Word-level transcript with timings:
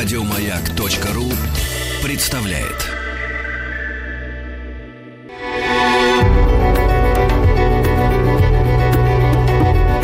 Радиомаяк.ру 0.00 1.24
представляет. 2.06 2.86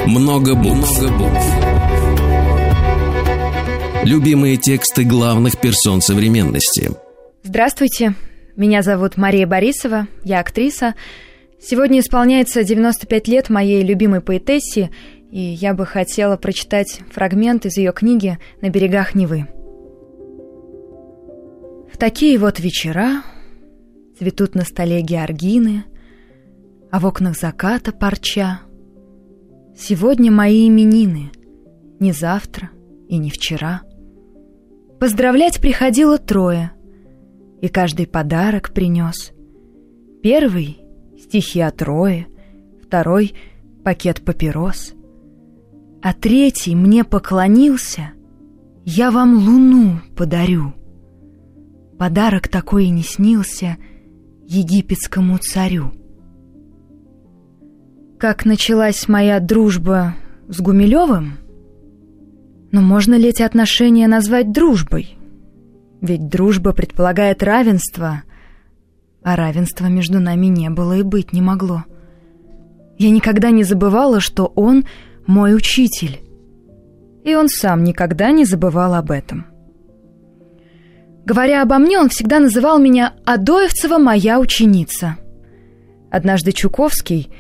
Много 0.09 0.57
букв. 0.57 1.01
Любимые 4.03 4.57
тексты 4.57 5.05
главных 5.05 5.61
персон 5.61 6.01
современности. 6.01 6.91
Здравствуйте, 7.45 8.15
меня 8.57 8.83
зовут 8.83 9.17
Мария 9.17 9.47
Борисова, 9.47 10.09
я 10.25 10.41
актриса. 10.41 10.97
Сегодня 11.63 12.01
исполняется 12.01 12.65
95 12.65 13.29
лет 13.29 13.49
моей 13.49 13.85
любимой 13.85 14.23
поэтессе, 14.23 14.91
и 15.31 15.39
я 15.39 15.73
бы 15.73 15.87
хотела 15.87 16.37
прочитать 16.37 16.99
фрагмент 17.13 17.65
из 17.65 17.77
ее 17.77 17.93
книги 17.93 18.41
«На 18.61 18.71
берегах 18.71 19.15
Невы». 19.15 19.47
В 21.95 21.97
такие 21.97 22.39
вот 22.39 22.59
вечера 22.59 23.23
цветут 24.19 24.57
на 24.57 24.65
столе 24.65 25.01
георгины, 25.01 25.85
а 26.91 26.99
в 26.99 27.07
окнах 27.07 27.39
заката 27.39 27.93
парча. 27.93 28.63
Сегодня 29.79 30.33
мои 30.33 30.67
именины, 30.67 31.31
не 32.01 32.11
завтра 32.11 32.71
и 33.09 33.17
не 33.17 33.31
вчера. 33.31 33.83
Поздравлять 34.99 35.61
приходило 35.61 36.19
трое, 36.19 36.73
и 37.63 37.69
каждый 37.69 38.09
подарок 38.09 38.75
принес. 38.75 39.31
Первый— 40.21 40.79
стихи 41.17 41.61
от 41.61 41.81
Роя, 41.81 42.27
второй— 42.83 43.35
пакет 43.85 44.25
папирос, 44.25 44.95
а 46.03 46.13
третий 46.13 46.75
мне 46.75 47.05
поклонился— 47.05 48.15
я 48.85 49.13
вам 49.13 49.37
луну 49.37 50.01
подарю. 50.17 50.73
Подарок 52.05 52.49
такой 52.49 52.85
и 52.85 52.91
не 52.91 53.03
снился 53.03 53.79
египетскому 54.47 55.39
царю. 55.39 55.91
Как 58.19 58.45
началась 58.45 59.09
моя 59.09 59.41
дружба 59.41 60.15
с 60.47 60.61
Гумилевым? 60.61 61.39
Но 62.73 62.83
можно 62.83 63.15
ли 63.15 63.31
эти 63.31 63.41
отношения 63.41 64.07
назвать 64.07 64.53
дружбой? 64.53 65.17
Ведь 66.03 66.29
дружба 66.29 66.75
предполагает 66.75 67.43
равенство, 67.43 68.23
а 69.23 69.35
равенства 69.35 69.87
между 69.87 70.21
нами 70.21 70.49
не 70.49 70.69
было 70.69 70.99
и 70.99 71.03
быть 71.03 71.33
не 71.33 71.41
могло. 71.41 71.85
Я 72.99 73.09
никогда 73.09 73.51
не 73.51 73.65
забывала, 73.65 74.21
что 74.21 74.53
он 74.55 74.85
мой 75.27 75.57
учитель. 75.57 76.21
И 77.25 77.35
он 77.35 77.49
сам 77.49 77.83
никогда 77.83 78.31
не 78.31 78.45
забывал 78.45 78.93
об 78.93 79.11
этом. 79.11 79.54
Говоря 81.25 81.63
обо 81.63 81.79
мне, 81.79 81.99
он 81.99 82.11
всегда 82.11 82.39
называл 82.39 82.79
меня 82.79 83.15
«Адоевцева 83.25 83.97
моя 83.97 84.39
ученица». 84.39 85.17
Однажды 86.11 86.53
Чуковский, 86.53 87.31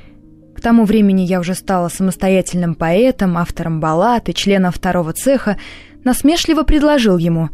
к 0.57 0.61
тому 0.63 0.85
времени 0.85 1.21
я 1.21 1.39
уже 1.39 1.55
стала 1.55 1.89
самостоятельным 1.89 2.77
поэтом, 2.77 3.37
автором 3.37 3.81
баллад 3.81 4.31
и 4.31 4.35
членом 4.35 4.73
второго 4.73 5.13
цеха, 5.13 5.59
насмешливо 6.03 6.63
предложил 6.63 7.19
ему 7.19 7.51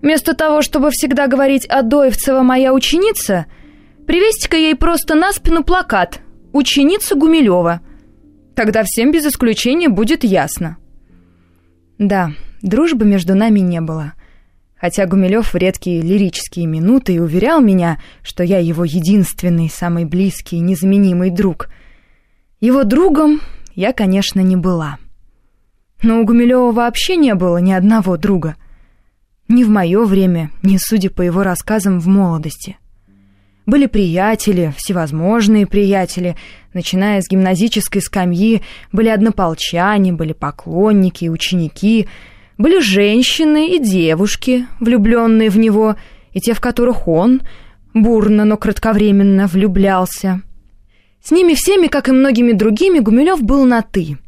«Вместо 0.00 0.34
того, 0.34 0.62
чтобы 0.62 0.90
всегда 0.92 1.26
говорить 1.26 1.66
«Адоевцева 1.66 2.42
моя 2.42 2.72
ученица», 2.72 3.46
привезьте-ка 4.06 4.56
ей 4.56 4.76
просто 4.76 5.16
на 5.16 5.32
спину 5.32 5.64
плакат 5.64 6.20
«Ученица 6.52 7.16
Гумилева». 7.16 7.80
Тогда 8.54 8.84
всем 8.84 9.10
без 9.10 9.26
исключения 9.26 9.88
будет 9.88 10.22
ясно». 10.22 10.76
Да, 11.98 12.30
дружбы 12.62 13.04
между 13.04 13.34
нами 13.34 13.58
не 13.58 13.80
было– 13.80 14.12
Хотя 14.80 15.06
Гумилев 15.06 15.52
в 15.52 15.56
редкие 15.56 16.02
лирические 16.02 16.66
минуты 16.66 17.14
и 17.14 17.18
уверял 17.18 17.60
меня, 17.60 17.98
что 18.22 18.44
я 18.44 18.58
его 18.58 18.84
единственный, 18.84 19.68
самый 19.68 20.04
близкий 20.04 20.60
незаменимый 20.60 21.30
друг. 21.30 21.68
Его 22.60 22.84
другом 22.84 23.40
я, 23.74 23.92
конечно, 23.92 24.40
не 24.40 24.56
была. 24.56 24.98
Но 26.02 26.20
у 26.20 26.24
Гумилева 26.24 26.70
вообще 26.70 27.16
не 27.16 27.34
было 27.34 27.58
ни 27.58 27.72
одного 27.72 28.16
друга. 28.16 28.54
Ни 29.48 29.64
в 29.64 29.68
мое 29.68 30.04
время, 30.04 30.50
ни, 30.62 30.76
судя 30.76 31.10
по 31.10 31.22
его 31.22 31.42
рассказам, 31.42 31.98
в 31.98 32.06
молодости. 32.06 32.76
Были 33.66 33.86
приятели, 33.86 34.72
всевозможные 34.76 35.66
приятели, 35.66 36.36
начиная 36.72 37.20
с 37.20 37.28
гимназической 37.28 38.00
скамьи, 38.00 38.62
были 38.92 39.08
однополчане, 39.08 40.12
были 40.12 40.32
поклонники 40.34 41.28
ученики— 41.28 42.06
были 42.58 42.80
женщины 42.80 43.76
и 43.76 43.78
девушки, 43.78 44.66
влюбленные 44.80 45.48
в 45.48 45.56
него, 45.56 45.96
и 46.32 46.40
те, 46.40 46.52
в 46.52 46.60
которых 46.60 47.08
он 47.08 47.42
бурно, 47.94 48.44
но 48.44 48.56
кратковременно 48.56 49.46
влюблялся. 49.46 50.42
С 51.22 51.30
ними 51.30 51.54
всеми, 51.54 51.86
как 51.86 52.08
и 52.08 52.12
многими 52.12 52.52
другими, 52.52 52.98
Гумилев 52.98 53.42
был 53.42 53.64
на 53.64 53.82
«ты». 53.82 54.18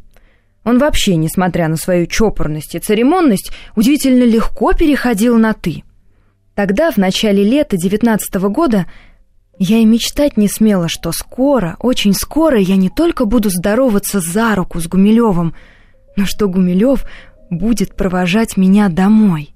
Он 0.64 0.78
вообще, 0.78 1.16
несмотря 1.16 1.68
на 1.68 1.76
свою 1.76 2.06
чопорность 2.06 2.74
и 2.74 2.78
церемонность, 2.78 3.50
удивительно 3.76 4.24
легко 4.24 4.72
переходил 4.72 5.38
на 5.38 5.52
«ты». 5.52 5.82
Тогда, 6.54 6.90
в 6.90 6.98
начале 6.98 7.42
лета 7.42 7.76
девятнадцатого 7.76 8.48
года, 8.48 8.86
я 9.58 9.78
и 9.78 9.84
мечтать 9.84 10.36
не 10.36 10.48
смела, 10.48 10.88
что 10.88 11.12
скоро, 11.12 11.76
очень 11.80 12.12
скоро 12.12 12.58
я 12.58 12.76
не 12.76 12.90
только 12.90 13.24
буду 13.24 13.50
здороваться 13.50 14.20
за 14.20 14.54
руку 14.54 14.80
с 14.80 14.86
Гумилевым, 14.86 15.54
но 16.16 16.26
что 16.26 16.48
Гумилев 16.48 17.04
будет 17.50 17.96
провожать 17.96 18.56
меня 18.56 18.88
домой. 18.88 19.54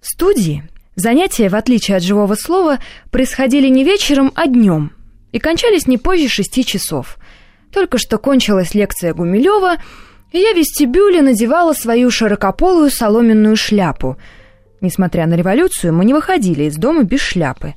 В 0.00 0.06
студии 0.06 0.62
занятия, 0.94 1.48
в 1.48 1.54
отличие 1.54 1.96
от 1.96 2.02
живого 2.02 2.34
слова, 2.34 2.78
происходили 3.10 3.68
не 3.68 3.84
вечером, 3.84 4.32
а 4.34 4.46
днем 4.46 4.92
и 5.32 5.40
кончались 5.40 5.88
не 5.88 5.98
позже 5.98 6.28
шести 6.28 6.64
часов. 6.64 7.18
Только 7.72 7.98
что 7.98 8.18
кончилась 8.18 8.74
лекция 8.74 9.14
Гумилева, 9.14 9.78
и 10.30 10.38
я 10.38 10.52
в 10.52 10.56
вестибюле 10.56 11.22
надевала 11.22 11.72
свою 11.72 12.10
широкополую 12.10 12.90
соломенную 12.90 13.56
шляпу. 13.56 14.16
Несмотря 14.80 15.26
на 15.26 15.34
революцию, 15.34 15.92
мы 15.92 16.04
не 16.04 16.14
выходили 16.14 16.64
из 16.64 16.76
дома 16.76 17.02
без 17.02 17.20
шляпы 17.20 17.74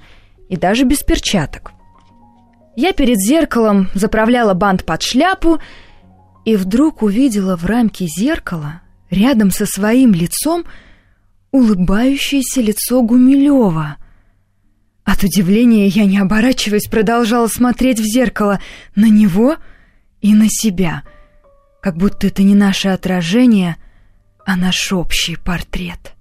и 0.50 0.58
даже 0.58 0.84
без 0.84 1.00
перчаток. 1.00 1.72
Я 2.76 2.94
перед 2.94 3.18
зеркалом 3.18 3.90
заправляла 3.96 4.54
бант 4.54 4.86
под 4.86 5.02
шляпу 5.02 5.60
и 6.46 6.56
вдруг 6.56 7.02
увидела 7.02 7.56
в 7.56 7.66
рамке 7.66 8.06
зеркала 8.06 8.82
рядом 9.10 9.52
со 9.52 9.66
своим 9.66 10.14
лицом 10.14 10.66
улыбающееся 11.52 12.62
лицо 12.62 13.02
Гумилева. 13.02 13.98
От 15.04 15.24
удивления 15.24 15.88
я, 15.88 16.06
не 16.06 16.18
оборачиваясь, 16.18 16.88
продолжала 16.88 17.48
смотреть 17.48 18.00
в 18.00 18.04
зеркало 18.04 18.60
на 18.96 19.10
него 19.10 19.56
и 20.22 20.34
на 20.34 20.48
себя, 20.50 21.04
как 21.82 21.96
будто 21.96 22.28
это 22.28 22.44
не 22.44 22.56
наше 22.56 22.90
отражение, 22.90 23.78
а 24.46 24.58
наш 24.58 24.92
общий 24.92 25.38
портрет. 25.38 26.14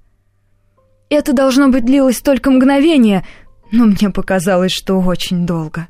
Это, 1.08 1.32
должно 1.32 1.68
быть, 1.68 1.84
длилось 1.84 2.20
только 2.20 2.50
мгновение, 2.50 3.26
но 3.72 3.84
мне 3.84 4.10
показалось, 4.10 4.72
что 4.72 5.00
очень 5.00 5.46
долго. 5.46 5.88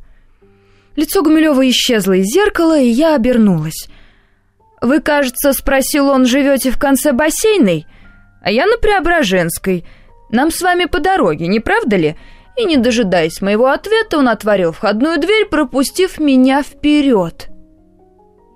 Лицо 0.97 1.23
Гумилева 1.23 1.69
исчезло 1.69 2.13
из 2.15 2.27
зеркала, 2.27 2.79
и 2.79 2.89
я 2.89 3.15
обернулась. 3.15 3.89
«Вы, 4.87 5.01
кажется,— 5.01 5.53
спросил 5.53 6.11
он,— 6.11 6.27
живете 6.27 6.71
в 6.71 6.79
конце 6.79 7.13
бассейной? 7.13 7.87
А 8.41 8.53
я 8.53 8.67
на 8.67 8.79
Преображенской. 8.79 9.85
Нам 10.31 10.53
с 10.53 10.61
вами 10.61 10.85
по 10.85 11.01
дороге, 11.01 11.49
не 11.49 11.59
правда 11.59 11.97
ли?» 11.97 12.17
И, 12.57 12.65
не 12.65 12.77
дожидаясь 12.77 13.41
моего 13.41 13.67
ответа, 13.67 14.17
он 14.17 14.29
отворил 14.29 14.71
входную 14.71 15.21
дверь, 15.21 15.47
пропустив 15.47 16.21
меня 16.21 16.63
вперед. 16.63 17.49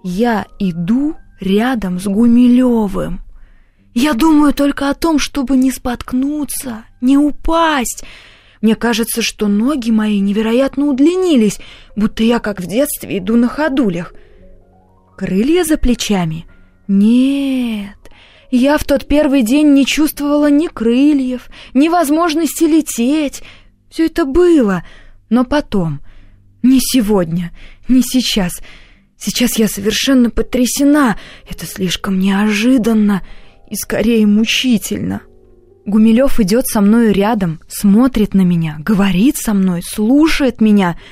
Я 0.04 0.46
иду 0.60 1.16
рядом 1.40 1.98
с 1.98 2.06
Гумилевым. 2.06 3.22
Я 3.92 4.12
думаю 4.14 4.54
только 4.54 4.88
о 4.88 4.94
том, 4.94 5.18
чтобы 5.18 5.56
не 5.56 5.72
споткнуться, 5.72 6.84
не 7.00 7.18
упасть. 7.18 8.04
Мне 8.62 8.76
кажется, 8.76 9.20
что 9.20 9.48
ноги 9.48 9.90
мои 9.90 10.20
невероятно 10.20 10.86
удлинились, 10.86 11.58
будто 11.96 12.22
я, 12.22 12.38
как 12.38 12.60
в 12.60 12.66
детстве, 12.66 13.18
иду 13.18 13.36
на 13.36 13.48
ходулях— 13.48 14.14
Крылья 15.20 15.64
за 15.64 15.76
плечами? 15.76 16.46
Нет, 16.88 17.98
я 18.50 18.78
в 18.78 18.84
тот 18.84 19.06
первый 19.06 19.42
день 19.42 19.74
не 19.74 19.84
чувствовала 19.84 20.48
ни 20.48 20.66
крыльев, 20.66 21.50
ни 21.74 21.90
возможности 21.90 22.64
лететь. 22.64 23.42
Все 23.90 24.06
это 24.06 24.24
было, 24.24 24.82
но 25.28 25.44
потом. 25.44 26.00
Не 26.62 26.78
сегодня, 26.80 27.52
не 27.86 28.00
сейчас. 28.00 28.62
Сейчас 29.18 29.58
я 29.58 29.68
совершенно 29.68 30.30
потрясена. 30.30 31.18
Это 31.46 31.66
слишком 31.66 32.18
неожиданно 32.18 33.20
и 33.68 33.74
скорее 33.74 34.26
мучительно. 34.26 35.20
Гумилев 35.84 36.40
идет 36.40 36.66
со 36.66 36.80
мною 36.80 37.12
рядом, 37.12 37.60
смотрит 37.68 38.32
на 38.32 38.40
меня, 38.40 38.78
говорит 38.78 39.36
со 39.36 39.52
мной, 39.52 39.82
слушает 39.84 40.62
меня— 40.62 40.98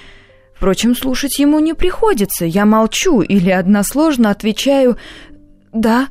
Впрочем, 0.59 0.97
слушать 0.97 1.39
ему 1.39 1.61
не 1.61 1.73
приходится. 1.73 2.45
Я 2.45 2.65
молчу 2.65 3.21
или 3.23 3.49
односложно 3.49 4.31
отвечаю 4.31 4.99
«да» 5.73 6.09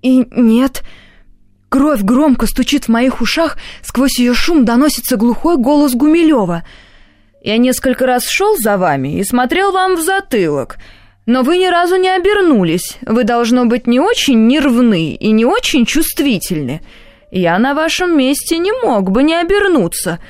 и 0.00 0.26
«нет». 0.30 0.82
Кровь 1.68 2.00
громко 2.00 2.46
стучит 2.46 2.86
в 2.86 2.88
моих 2.88 3.20
ушах, 3.20 3.58
сквозь 3.82 4.18
ее 4.18 4.32
шум 4.32 4.64
доносится 4.64 5.18
глухой 5.18 5.58
голос 5.58 5.92
Гумилева. 5.92 6.64
«Я 7.42 7.58
несколько 7.58 8.06
раз 8.06 8.26
шел 8.26 8.56
за 8.56 8.78
вами 8.78 9.18
и 9.18 9.22
смотрел 9.22 9.70
вам 9.70 9.96
в 9.96 10.00
затылок, 10.00 10.78
но 11.26 11.42
вы 11.42 11.58
ни 11.58 11.66
разу 11.66 11.96
не 11.96 12.08
обернулись. 12.08 12.96
Вы, 13.02 13.24
должно 13.24 13.66
быть, 13.66 13.86
не 13.86 14.00
очень 14.00 14.46
нервны 14.46 15.12
и 15.12 15.30
не 15.30 15.44
очень 15.44 15.84
чувствительны. 15.84 16.80
Я 17.30 17.58
на 17.58 17.74
вашем 17.74 18.16
месте 18.16 18.56
не 18.56 18.72
мог 18.72 19.10
бы 19.10 19.22
не 19.22 19.34
обернуться». 19.34 20.20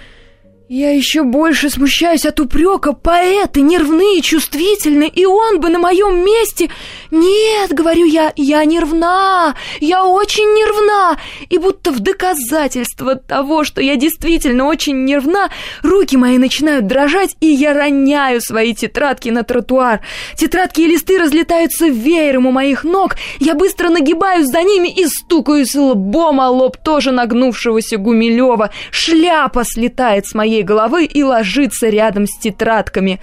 Я 0.70 0.94
еще 0.94 1.22
больше 1.22 1.70
смущаюсь 1.70 2.26
от 2.26 2.40
упрека. 2.40 2.92
Поэты 2.92 3.62
нервные, 3.62 4.20
чувствительны, 4.20 5.08
и 5.08 5.24
он 5.24 5.60
бы 5.60 5.70
на 5.70 5.78
моем 5.78 6.22
месте... 6.22 6.68
Нет, 7.10 7.72
говорю 7.72 8.04
я, 8.04 8.34
я 8.36 8.62
нервна, 8.66 9.54
я 9.80 10.04
очень 10.04 10.44
нервна. 10.44 11.18
И 11.48 11.56
будто 11.56 11.90
в 11.90 12.00
доказательство 12.00 13.14
того, 13.14 13.64
что 13.64 13.80
я 13.80 13.96
действительно 13.96 14.66
очень 14.66 15.06
нервна, 15.06 15.48
руки 15.82 16.18
мои 16.18 16.36
начинают 16.36 16.86
дрожать, 16.86 17.34
и 17.40 17.46
я 17.46 17.72
роняю 17.72 18.42
свои 18.42 18.74
тетрадки 18.74 19.30
на 19.30 19.42
тротуар. 19.42 20.02
Тетрадки 20.36 20.82
и 20.82 20.86
листы 20.86 21.16
разлетаются 21.16 21.86
веером 21.86 22.44
у 22.44 22.50
моих 22.50 22.84
ног. 22.84 23.16
Я 23.38 23.54
быстро 23.54 23.88
нагибаюсь 23.88 24.46
за 24.46 24.62
ними 24.62 24.88
и 24.88 25.06
стукаюсь 25.06 25.74
лбом 25.74 26.42
о 26.42 26.50
лоб 26.50 26.76
тоже 26.76 27.10
нагнувшегося 27.10 27.96
Гумилева. 27.96 28.70
Шляпа 28.90 29.64
слетает 29.64 30.26
с 30.26 30.34
моей 30.34 30.57
моей 30.58 30.62
головы 30.64 31.04
и 31.04 31.22
ложится 31.22 31.88
рядом 31.88 32.26
с 32.26 32.38
тетрадками. 32.38 33.20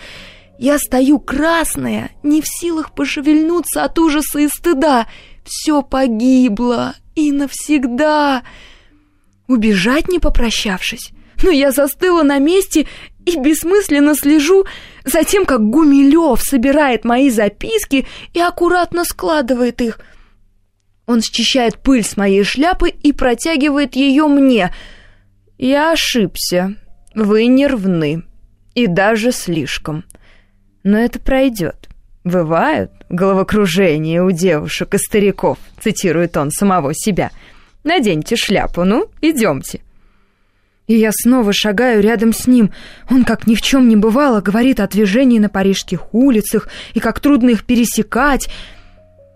Я 0.57 0.77
стою 0.77 1.19
красная, 1.19 2.11
не 2.23 2.41
в 2.41 2.45
силах 2.47 2.93
пошевельнуться 2.93 3.83
от 3.83 3.99
ужаса 3.99 4.39
и 4.39 4.47
стыда. 4.47 5.07
Все 5.43 5.81
погибло 5.81 6.95
и 7.15 7.31
навсегда. 7.31 8.43
Убежать 9.47 10.07
не 10.07 10.19
попрощавшись. 10.19 11.11
Но 11.43 11.49
я 11.49 11.71
застыла 11.71 12.23
на 12.23 12.39
месте 12.39 12.87
и 13.25 13.37
бессмысленно 13.37 14.15
слежу 14.15 14.65
за 15.03 15.23
тем, 15.23 15.45
как 15.45 15.61
Гумилев 15.69 16.41
собирает 16.41 17.03
мои 17.03 17.29
записки 17.29 18.07
и 18.33 18.39
аккуратно 18.39 19.03
складывает 19.03 19.81
их. 19.81 19.99
Он 21.05 21.21
счищает 21.21 21.77
пыль 21.83 22.03
с 22.03 22.15
моей 22.17 22.43
шляпы 22.43 22.89
и 22.89 23.11
протягивает 23.11 23.95
ее 23.95 24.27
мне. 24.27 24.73
Я 25.57 25.91
ошибся. 25.91 26.75
Вы 27.15 27.47
нервны. 27.47 28.23
И 28.75 28.87
даже 28.87 29.31
слишком. 29.31 30.03
Но 30.83 30.97
это 30.97 31.17
пройдет. 31.17 31.87
Бывают 32.25 32.91
головокружения 33.09 34.21
у 34.21 34.31
девушек 34.31 34.93
и 34.95 34.97
стариков, 34.97 35.57
цитирует 35.79 36.35
он 36.35 36.51
самого 36.51 36.93
себя. 36.93 37.31
Наденьте 37.83 38.35
шляпу, 38.35 38.83
ну, 38.83 39.09
идемте. 39.21 39.79
И 40.87 40.95
я 40.95 41.11
снова 41.13 41.53
шагаю 41.53 42.01
рядом 42.01 42.33
с 42.33 42.47
ним. 42.47 42.71
Он, 43.09 43.23
как 43.23 43.47
ни 43.47 43.55
в 43.55 43.61
чем 43.61 43.87
не 43.87 43.95
бывало, 43.95 44.41
говорит 44.41 44.79
о 44.79 44.87
движении 44.87 45.39
на 45.39 45.49
парижских 45.49 46.13
улицах 46.13 46.67
и 46.93 46.99
как 46.99 47.19
трудно 47.21 47.51
их 47.51 47.63
пересекать, 47.63 48.49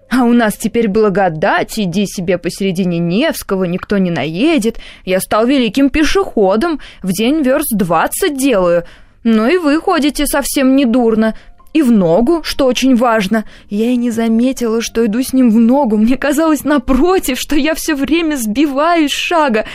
а 0.10 0.24
у 0.24 0.34
нас 0.34 0.58
теперь 0.58 0.88
благодать, 0.88 1.78
иди 1.78 2.06
себе 2.06 2.38
посередине 2.38 3.00
Невского, 3.00 3.66
никто 3.66 3.98
не 3.98 4.12
наедет. 4.12 4.80
Я 5.06 5.20
стал 5.20 5.46
великим 5.46 5.90
пешеходом, 5.90 6.80
в 7.04 7.12
день 7.12 7.42
верст 7.42 7.76
двадцать 7.76 8.38
делаю. 8.38 8.86
Ну 9.24 9.48
и 9.48 9.58
вы 9.58 9.80
ходите 9.80 10.26
совсем 10.26 10.76
недурно. 10.76 11.36
И 11.72 11.84
в 11.84 11.92
ногу, 11.92 12.42
что 12.44 12.66
очень 12.66 12.96
важно. 12.96 13.46
Я 13.70 13.92
и 13.92 13.96
не 13.96 14.10
заметила, 14.10 14.82
что 14.82 15.06
иду 15.06 15.22
с 15.22 15.34
ним 15.34 15.52
в 15.52 15.60
ногу. 15.60 15.98
Мне 15.98 16.18
казалось 16.18 16.64
напротив, 16.64 17.40
что 17.40 17.56
я 17.56 17.76
все 17.76 17.94
время 17.94 18.38
сбиваюсь 18.38 19.12
шага. 19.12 19.66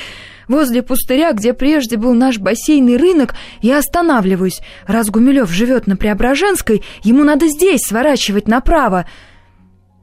Возле 0.49 0.83
пустыря, 0.83 1.33
где 1.33 1.55
прежде 1.55 1.97
был 1.97 2.13
наш 2.13 2.39
бассейный 2.39 2.97
рынок, 2.97 3.35
я 3.63 3.79
останавливаюсь. 3.79 4.61
Раз 4.87 5.09
Гумилев 5.09 5.51
живет 5.51 5.87
на 5.87 5.97
Преображенской, 5.97 6.83
ему 7.03 7.23
надо 7.23 7.47
здесь 7.47 7.83
сворачивать 7.83 8.49
направо. 8.49 9.07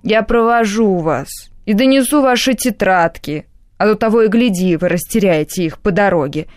Я 0.03 0.23
провожу 0.23 0.97
вас 0.97 1.29
и 1.65 1.73
донесу 1.73 2.21
ваши 2.21 2.53
тетрадки, 2.53 3.45
а 3.77 3.87
до 3.87 3.95
того 3.95 4.23
и 4.23 4.27
гляди, 4.27 4.75
вы 4.77 4.89
растеряете 4.89 5.65
их 5.65 5.79
по 5.79 5.91
дороге. 5.91 6.47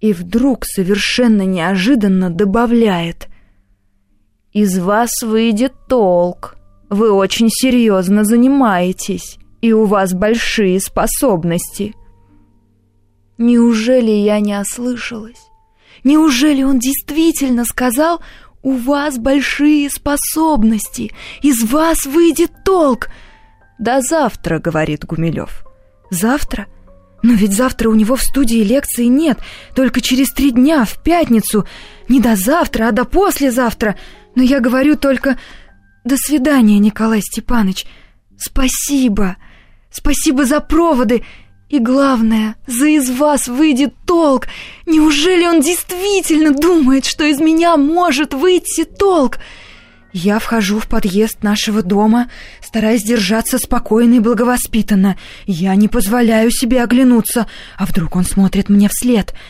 И 0.00 0.12
вдруг 0.12 0.64
совершенно 0.64 1.42
неожиданно 1.42 2.30
добавляет. 2.30 3.28
Из 4.52 4.78
вас 4.78 5.10
выйдет 5.22 5.72
толк. 5.88 6.56
Вы 6.88 7.10
очень 7.10 7.48
серьезно 7.50 8.24
занимаетесь, 8.24 9.38
и 9.60 9.72
у 9.72 9.86
вас 9.86 10.12
большие 10.12 10.80
способности. 10.80 11.94
Неужели 13.38 14.10
я 14.10 14.40
не 14.40 14.58
ослышалась? 14.58 15.50
Неужели 16.04 16.62
он 16.62 16.78
действительно 16.78 17.64
сказал 17.64 18.20
у 18.66 18.72
вас 18.72 19.16
большие 19.16 19.88
способности, 19.88 21.12
из 21.40 21.62
вас 21.62 22.04
выйдет 22.04 22.50
толк. 22.64 23.10
До 23.78 24.00
завтра, 24.00 24.58
говорит 24.58 25.04
Гумилев. 25.04 25.64
Завтра? 26.10 26.66
Но 27.22 27.34
ведь 27.34 27.52
завтра 27.52 27.88
у 27.88 27.94
него 27.94 28.16
в 28.16 28.22
студии 28.22 28.64
лекции 28.64 29.04
нет, 29.04 29.38
только 29.76 30.00
через 30.00 30.32
три 30.32 30.50
дня, 30.50 30.84
в 30.84 31.00
пятницу. 31.00 31.64
Не 32.08 32.18
до 32.18 32.34
завтра, 32.34 32.88
а 32.88 32.92
до 32.92 33.04
послезавтра. 33.04 33.96
Но 34.34 34.42
я 34.42 34.58
говорю 34.58 34.96
только 34.96 35.38
«До 36.04 36.16
свидания, 36.16 36.80
Николай 36.80 37.20
Степанович. 37.20 37.86
Спасибо. 38.36 39.36
Спасибо 39.92 40.44
за 40.44 40.60
проводы 40.60 41.22
и 41.68 41.80
главное, 41.80 42.56
за 42.66 42.86
из 42.86 43.10
вас 43.10 43.48
выйдет 43.48 43.92
толк. 44.04 44.46
Неужели 44.86 45.46
он 45.46 45.60
действительно 45.60 46.52
думает, 46.52 47.04
что 47.04 47.24
из 47.24 47.40
меня 47.40 47.76
может 47.76 48.34
выйти 48.34 48.84
толк? 48.84 49.38
Я 50.12 50.38
вхожу 50.38 50.78
в 50.78 50.88
подъезд 50.88 51.42
нашего 51.42 51.82
дома, 51.82 52.30
стараясь 52.62 53.02
держаться 53.02 53.58
спокойно 53.58 54.14
и 54.14 54.20
благовоспитанно. 54.20 55.18
Я 55.46 55.74
не 55.74 55.88
позволяю 55.88 56.50
себе 56.50 56.82
оглянуться, 56.82 57.46
а 57.76 57.84
вдруг 57.84 58.16
он 58.16 58.24
смотрит 58.24 58.68
мне 58.68 58.88
вслед— 58.88 59.34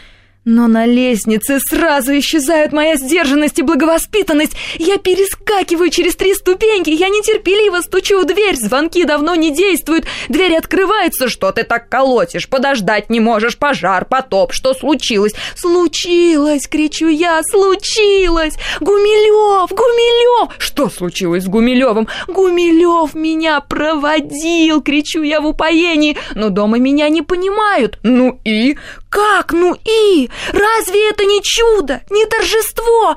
но 0.47 0.69
на 0.69 0.87
лестнице 0.87 1.59
сразу 1.59 2.17
исчезают 2.19 2.73
моя 2.73 2.97
сдержанность 2.97 3.59
и 3.59 3.63
благовоспитанность. 3.63 4.57
Я 4.79 4.97
перескакиваю 4.97 5.91
через 5.91 6.15
три 6.15 6.35
ступеньки, 6.35 6.89
я 6.89 7.09
нетерпеливо 7.09 7.83
стучу 7.83 8.21
в 8.21 8.25
дверь, 8.25 8.57
звонки 8.57 9.05
давно 9.05 9.35
не 9.35 9.51
действуют, 9.51 10.07
дверь 10.29 10.57
открывается, 10.57 11.29
что 11.29 11.51
ты 11.51 11.65
так 11.65 11.89
колотишь, 11.89 12.49
подождать 12.49 13.11
не 13.11 13.19
можешь, 13.19 13.59
пожар, 13.59 14.05
потоп, 14.05 14.53
что 14.53 14.73
случилось? 14.73 15.35
Случилось, 15.57 16.69
кричу 16.69 17.09
я, 17.09 17.43
случилось! 17.43 18.55
Гумилев, 18.81 19.71
Гумилев! 19.71 20.55
Что 20.59 20.89
случилось 20.89 21.43
с 21.43 21.49
Гумилевым? 21.49 22.07
Гумилев 22.29 23.15
меня 23.15 23.61
проводил, 23.61 24.81
кричу 24.81 25.23
я 25.23 25.41
в 25.41 25.47
упоении, 25.47 26.17
но 26.37 26.51
дома 26.51 26.79
меня 26.79 27.09
не 27.09 27.23
понимают. 27.23 27.99
Ну 28.05 28.39
и? 28.45 28.77
Как 29.17 29.55
ну 29.55 29.75
и? 29.83 30.29
Разве 30.53 31.09
это 31.09 31.25
не 31.25 31.41
чудо, 31.43 32.03
не 32.11 32.27
торжество? 32.27 33.17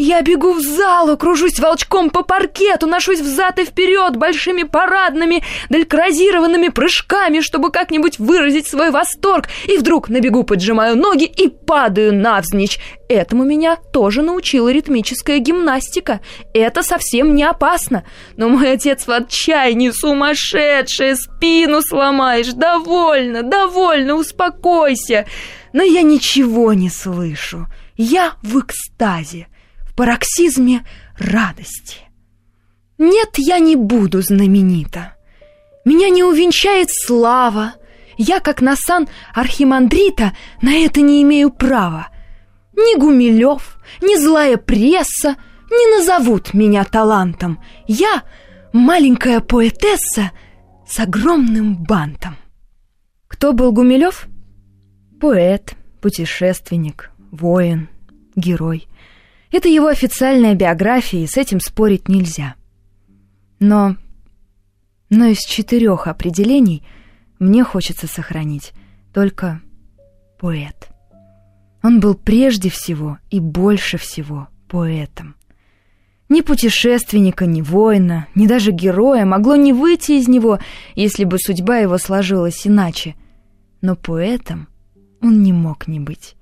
Я 0.00 0.22
бегу 0.22 0.52
в 0.52 0.60
залу, 0.60 1.16
кружусь 1.16 1.58
волчком 1.58 2.10
по 2.10 2.22
паркету, 2.22 2.86
ношусь 2.86 3.18
взад 3.20 3.58
и 3.58 3.64
вперед 3.64 4.16
большими 4.16 4.62
парадными, 4.62 5.42
далькразированными 5.70 6.68
прыжками, 6.68 7.40
чтобы 7.40 7.72
как-нибудь 7.72 8.20
выразить 8.20 8.68
свой 8.68 8.92
восторг, 8.92 9.48
и 9.66 9.76
вдруг 9.76 10.08
на 10.08 10.20
бегу 10.20 10.44
поджимаю 10.44 10.96
ноги 10.96 11.24
и 11.24 11.48
падаю 11.48 12.14
навзничь. 12.14 12.78
Этому 13.08 13.42
меня 13.42 13.74
тоже 13.74 14.22
научила 14.22 14.70
ритмическая 14.70 15.38
гимнастика. 15.40 16.20
Это 16.54 16.84
совсем 16.84 17.34
не 17.34 17.42
опасно. 17.42 18.04
Но 18.36 18.48
мой 18.48 18.74
отец 18.74 19.04
в 19.04 19.10
отчаянии, 19.10 19.90
сумасшедшая, 19.90 21.16
спину 21.16 21.82
сломаешь. 21.82 22.52
Довольно, 22.52 23.42
довольно, 23.42 24.14
успокойся. 24.14 25.26
Но 25.72 25.82
я 25.82 26.02
ничего 26.02 26.72
не 26.72 26.88
слышу. 26.88 27.66
Я 27.96 28.34
в 28.44 28.60
экстазе 28.60 29.48
пароксизме 29.98 30.84
радости. 31.18 31.98
Нет, 32.98 33.30
я 33.36 33.58
не 33.58 33.74
буду 33.74 34.22
знаменита. 34.22 35.16
Меня 35.84 36.08
не 36.08 36.22
увенчает 36.22 36.88
слава. 36.92 37.74
Я, 38.16 38.38
как 38.38 38.60
на 38.60 38.76
сан 38.76 39.08
архимандрита, 39.34 40.36
на 40.62 40.72
это 40.72 41.00
не 41.00 41.20
имею 41.22 41.50
права. 41.50 42.10
Ни 42.76 42.96
Гумилев, 42.96 43.80
ни 44.00 44.16
злая 44.16 44.56
пресса 44.56 45.34
не 45.68 45.96
назовут 45.98 46.54
меня 46.54 46.84
талантом. 46.84 47.60
Я 47.88 48.22
маленькая 48.72 49.40
поэтесса 49.40 50.30
с 50.86 51.00
огромным 51.00 51.74
бантом. 51.74 52.36
Кто 53.26 53.52
был 53.52 53.72
Гумилев? 53.72 54.28
Поэт, 55.20 55.74
путешественник, 56.00 57.10
воин, 57.32 57.88
герой– 58.36 58.86
это 59.50 59.68
его 59.68 59.86
официальная 59.86 60.54
биография, 60.54 61.22
и 61.22 61.26
с 61.26 61.36
этим 61.36 61.60
спорить 61.60 62.08
нельзя. 62.08 62.54
Но... 63.60 63.96
Но 65.10 65.26
из 65.26 65.38
четырех 65.38 66.06
определений 66.06 66.82
мне 67.38 67.64
хочется 67.64 68.06
сохранить 68.06 68.72
только 69.14 69.62
поэт. 70.38 70.90
Он 71.82 72.00
был 72.00 72.14
прежде 72.14 72.68
всего 72.68 73.18
и 73.30 73.40
больше 73.40 73.96
всего 73.96 74.48
поэтом. 74.68 75.34
Ни 76.28 76.42
путешественника, 76.42 77.46
ни 77.46 77.62
воина, 77.62 78.26
ни 78.34 78.46
даже 78.46 78.70
героя 78.70 79.24
могло 79.24 79.56
не 79.56 79.72
выйти 79.72 80.12
из 80.12 80.28
него, 80.28 80.58
если 80.94 81.24
бы 81.24 81.38
судьба 81.38 81.78
его 81.78 81.96
сложилась 81.96 82.66
иначе. 82.66 83.14
Но 83.80 83.96
поэтом 83.96 84.68
он 85.22 85.42
не 85.42 85.54
мог 85.54 85.88
не 85.88 86.00
быть. 86.00 86.36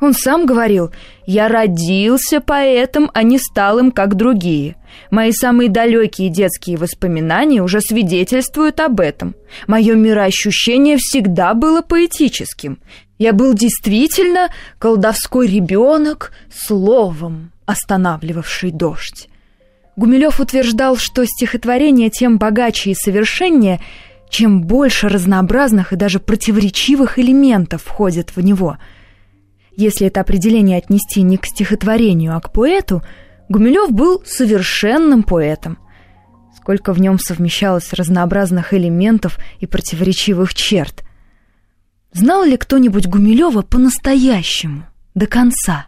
Он 0.00 0.14
сам 0.14 0.46
говорил, 0.46 0.90
«Я 1.26 1.48
родился 1.48 2.40
поэтом, 2.40 3.10
а 3.12 3.22
не 3.22 3.38
стал 3.38 3.78
им, 3.78 3.92
как 3.92 4.14
другие. 4.14 4.76
Мои 5.10 5.30
самые 5.30 5.68
далекие 5.68 6.30
детские 6.30 6.78
воспоминания 6.78 7.62
уже 7.62 7.80
свидетельствуют 7.82 8.80
об 8.80 9.00
этом. 9.00 9.34
Мое 9.66 9.94
мироощущение 9.94 10.96
всегда 10.96 11.52
было 11.52 11.82
поэтическим. 11.82 12.78
Я 13.18 13.34
был 13.34 13.52
действительно 13.52 14.48
колдовской 14.78 15.46
ребенок 15.46 16.32
словом, 16.50 17.52
останавливавший 17.66 18.70
дождь». 18.70 19.28
Гумилев 19.96 20.40
утверждал, 20.40 20.96
что 20.96 21.26
стихотворение 21.26 22.08
тем 22.08 22.38
богаче 22.38 22.92
и 22.92 22.94
совершеннее, 22.94 23.80
чем 24.30 24.62
больше 24.62 25.10
разнообразных 25.10 25.92
и 25.92 25.96
даже 25.96 26.20
противоречивых 26.20 27.18
элементов 27.18 27.82
входит 27.82 28.34
в 28.34 28.40
него– 28.40 28.78
если 29.80 30.06
это 30.06 30.20
определение 30.20 30.78
отнести 30.78 31.22
не 31.22 31.38
к 31.38 31.46
стихотворению, 31.46 32.36
а 32.36 32.40
к 32.40 32.52
поэту, 32.52 33.02
Гумилев 33.48 33.90
был 33.90 34.22
совершенным 34.24 35.22
поэтом. 35.22 35.78
Сколько 36.56 36.92
в 36.92 37.00
нем 37.00 37.18
совмещалось 37.18 37.92
разнообразных 37.92 38.74
элементов 38.74 39.38
и 39.58 39.66
противоречивых 39.66 40.54
черт. 40.54 41.02
Знал 42.12 42.44
ли 42.44 42.56
кто-нибудь 42.56 43.06
Гумилева 43.06 43.62
по-настоящему, 43.62 44.84
до 45.14 45.26
конца? 45.26 45.86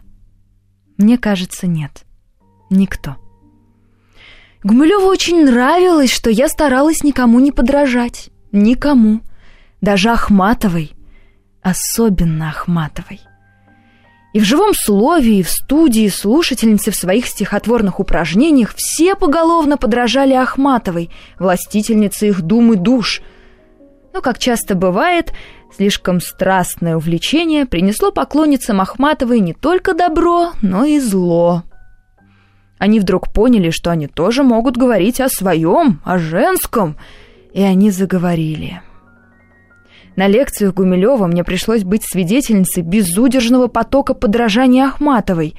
Мне 0.97 1.17
кажется, 1.17 1.67
нет. 1.67 2.03
Никто. 2.69 3.17
Гумилеву 4.63 5.05
очень 5.05 5.45
нравилось, 5.45 6.11
что 6.11 6.29
я 6.29 6.47
старалась 6.47 7.03
никому 7.03 7.39
не 7.39 7.51
подражать. 7.51 8.29
Никому. 8.51 9.21
Даже 9.81 10.09
Ахматовой. 10.09 10.93
Особенно 11.61 12.49
Ахматовой. 12.49 13.21
И 14.33 14.39
в 14.39 14.43
живом 14.43 14.73
слове, 14.73 15.39
и 15.39 15.43
в 15.43 15.49
студии 15.49 16.07
слушательницы 16.09 16.89
в 16.89 16.95
своих 16.95 17.27
стихотворных 17.27 17.99
упражнениях 17.99 18.73
все 18.75 19.15
поголовно 19.15 19.77
подражали 19.77 20.33
Ахматовой, 20.33 21.11
властительнице 21.37 22.29
их 22.29 22.41
дум 22.41 22.73
и 22.73 22.75
душ. 22.75 23.21
Но, 24.11 24.21
как 24.21 24.39
часто 24.39 24.73
бывает, 24.73 25.33
слишком 25.75 26.19
страстное 26.19 26.97
увлечение 26.97 27.67
принесло 27.67 28.11
поклонницам 28.11 28.81
Ахматовой 28.81 29.39
не 29.39 29.53
только 29.53 29.93
добро, 29.93 30.53
но 30.63 30.83
и 30.83 30.99
зло. 30.99 31.61
Они 32.79 32.99
вдруг 32.99 33.31
поняли, 33.31 33.69
что 33.69 33.91
они 33.91 34.07
тоже 34.07 34.41
могут 34.41 34.77
говорить 34.77 35.21
о 35.21 35.29
своем, 35.29 36.01
о 36.03 36.17
женском, 36.17 36.97
и 37.53 37.61
они 37.61 37.91
заговорили. 37.91 38.81
На 40.15 40.27
лекциях 40.27 40.75
Гумилева 40.75 41.25
мне 41.25 41.43
пришлось 41.43 41.83
быть 41.83 42.03
свидетельницей 42.03 42.83
безудержного 42.83 43.67
потока 43.67 44.13
подражания 44.13 44.85
Ахматовой. 44.85 45.55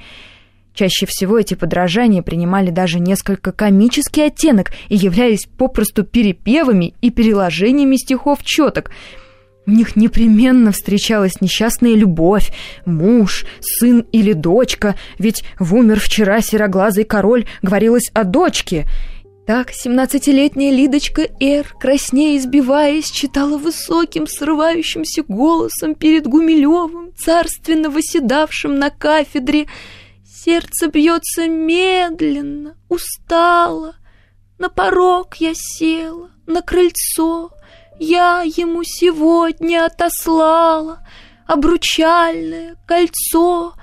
Чаще 0.73 1.05
всего 1.05 1.39
эти 1.39 1.53
подражания 1.53 2.21
принимали 2.21 2.69
даже 2.69 2.99
несколько 2.99 3.51
комический 3.51 4.23
оттенок 4.23 4.71
и 4.89 4.95
являлись 4.95 5.47
попросту 5.57 6.03
перепевами 6.03 6.93
и 7.01 7.11
переложениями 7.11 7.95
стихов 7.95 8.43
четок. 8.43 8.91
В 9.65 9.71
них 9.71 9.95
непременно 9.95 10.71
встречалась 10.71 11.41
несчастная 11.41 11.95
любовь, 11.95 12.51
муж, 12.85 13.45
сын 13.61 14.05
или 14.11 14.33
дочка, 14.33 14.95
ведь 15.17 15.43
в 15.59 15.73
«Умер 15.73 15.99
вчера 15.99 16.39
сероглазый 16.41 17.03
король» 17.03 17.45
говорилось 17.61 18.11
о 18.13 18.23
дочке— 18.25 18.85
так 19.45 19.71
семнадцатилетняя 19.71 20.71
Лидочка 20.71 21.27
Эр, 21.39 21.67
краснея 21.79 22.37
избиваясь, 22.37 23.11
читала 23.11 23.57
высоким, 23.57 24.25
срывающимся 24.25 25.23
голосом 25.27 25.93
перед 25.93 26.25
Гумилевым, 26.25 27.13
царственно 27.15 27.91
восседавшим 27.91 28.79
на 28.79 28.89
кафедре. 28.89 29.67
Сердце 30.25 30.87
бьется 30.87 31.47
медленно, 31.47 32.75
устало. 32.89 33.95
На 34.57 34.69
порог 34.69 35.35
я 35.35 35.51
села, 35.53 36.31
на 36.47 36.61
крыльцо. 36.61 37.51
Я 37.99 38.41
ему 38.41 38.81
сегодня 38.83 39.85
отослала 39.85 41.07
обручальное 41.45 42.77
кольцо. 42.87 43.73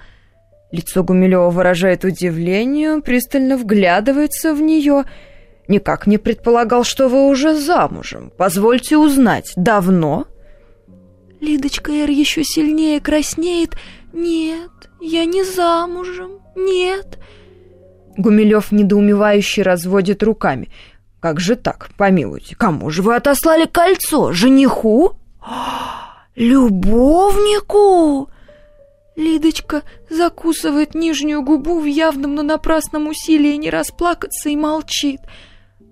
Лицо 0.73 1.05
Гумилева 1.05 1.51
выражает 1.51 2.03
удивление, 2.05 3.01
пристально 3.01 3.57
вглядывается 3.57 4.55
в 4.55 4.61
нее— 4.61 5.05
Никак 5.73 6.07
не 6.07 6.19
предполагал, 6.19 6.85
что 6.85 7.09
вы 7.09 7.27
уже 7.29 7.59
замужем. 7.59 8.31
Позвольте 8.37 8.99
узнать, 8.99 9.55
давно?» 9.57 10.27
Лидочка 11.41 11.91
Эр 11.91 12.11
еще 12.11 12.45
сильнее 12.45 13.01
краснеет. 13.01 13.79
«Нет, 14.13 14.71
я 15.01 15.25
не 15.25 15.45
замужем, 15.45 16.41
нет». 16.55 17.19
Гумилев 18.19 18.71
недоумевающе 18.71 19.63
разводит 19.63 20.23
руками. 20.23 20.69
«Как 21.21 21.41
же 21.41 21.57
так, 21.57 21.89
помилуйте, 21.97 22.55
кому 22.55 22.91
же 22.91 23.01
вы 23.01 23.17
отослали 23.17 23.65
кольцо? 23.65 24.31
Жениху?» 24.33 25.15
«Любовнику?» 26.37 28.29
Лидочка 29.17 29.85
закусывает 30.11 30.95
нижнюю 30.95 31.41
губу 31.41 31.81
в 31.81 31.87
явном, 31.87 32.35
но 32.35 32.43
напрасном 32.43 33.09
усилии 33.09 33.57
не 33.57 33.71
расплакаться 33.71 34.51
и 34.51 34.57
молчит– 34.57 35.21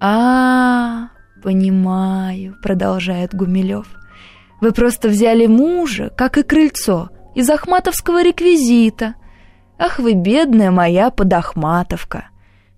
а, 0.00 1.10
понимаю, 1.42 2.56
продолжает 2.62 3.34
Гумилев. 3.34 3.86
Вы 4.60 4.72
просто 4.72 5.08
взяли 5.08 5.46
мужа, 5.46 6.10
как 6.16 6.38
и 6.38 6.42
крыльцо, 6.42 7.10
из 7.34 7.48
ахматовского 7.50 8.22
реквизита. 8.22 9.14
Ах 9.78 9.98
вы, 9.98 10.14
бедная 10.14 10.70
моя 10.70 11.10
подахматовка. 11.10 12.28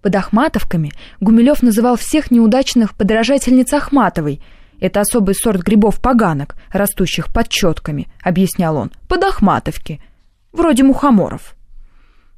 Подахматовками 0.03 0.93
Гумилев 1.21 1.63
называл 1.63 1.97
всех 1.97 2.33
неудачных 2.33 2.97
подражательниц 2.97 3.73
Ахматовой. 3.73 4.43
Это 4.81 5.01
особый 5.01 5.37
сорт 5.37 5.63
грибов-поганок, 5.63 6.57
растущих 6.73 7.33
под 7.33 7.49
четками, 7.49 8.09
объяснял 8.21 8.77
он. 8.77 8.91
Подахматовки, 9.09 10.03
вроде 10.53 10.83
мухоморов. 10.83 11.55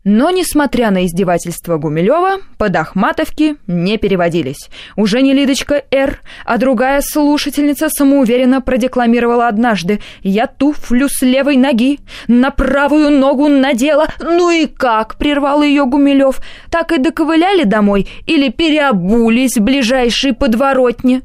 Но, 0.05 0.31
несмотря 0.31 0.91
на 0.91 1.07
издевательство 1.07 1.79
Гумилева, 1.79 2.41
подахматовки 2.59 3.57
не 3.67 3.97
переводились. 3.97 4.69
Уже 4.97 5.23
не 5.23 5.33
Лидочка 5.33 5.83
Р., 5.91 6.21
а 6.45 6.59
другая 6.59 7.01
слушательница 7.01 7.89
самоуверенно 7.89 8.61
продекламировала 8.61 9.49
однажды 9.49 10.01
«Я 10.23 10.47
туфлю 10.47 11.09
с 11.09 11.23
левой 11.23 11.57
ноги 11.57 12.01
на 12.29 12.51
правую 12.51 13.19
ногу 13.19 13.49
надела». 13.49 14.09
«Ну 14.21 14.51
и 14.51 14.67
как?»— 14.67 15.17
прервал 15.19 15.63
ее 15.63 15.87
Гумилев. 15.87 16.39
«Так 16.71 16.93
и 16.93 16.99
доковыляли 16.99 17.65
домой 17.65 18.07
или 18.27 18.51
переобулись 18.51 19.57
в 19.57 19.63
ближайшей 19.63 20.35
подворотне?» 20.35 21.23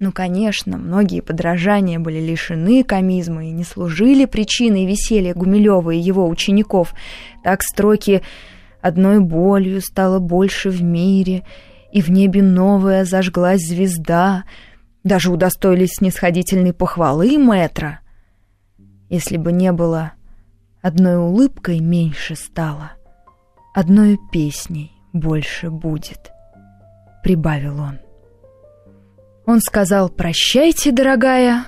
Ну, 0.00 0.12
конечно, 0.12 0.78
многие 0.78 1.20
подражания 1.20 1.98
были 1.98 2.20
лишены 2.20 2.82
комизма 2.84 3.44
и 3.44 3.50
не 3.50 3.64
служили 3.64 4.24
причиной 4.24 4.86
веселья 4.86 5.34
Гумилева 5.34 5.90
и 5.90 5.98
его 5.98 6.26
учеников. 6.26 6.94
Так 7.44 7.62
строки 7.62 8.22
«Одной 8.80 9.20
болью 9.20 9.82
стало 9.82 10.18
больше 10.18 10.70
в 10.70 10.82
мире», 10.82 11.44
и 11.92 12.00
в 12.00 12.10
небе 12.10 12.42
новая 12.42 13.04
зажглась 13.04 13.66
звезда, 13.66 14.44
даже 15.04 15.30
удостоились 15.30 15.96
снисходительной 15.98 16.72
похвалы 16.72 17.36
мэтра. 17.36 18.00
Если 19.10 19.36
бы 19.36 19.52
не 19.52 19.72
было 19.72 20.12
одной 20.80 21.18
улыбкой 21.18 21.80
меньше 21.80 22.36
стало, 22.36 22.92
одной 23.74 24.18
песней 24.32 24.92
больше 25.12 25.68
будет, 25.68 26.30
прибавил 27.22 27.80
он. 27.80 27.98
Он 29.46 29.60
сказал 29.60 30.08
«Прощайте, 30.08 30.92
дорогая, 30.92 31.64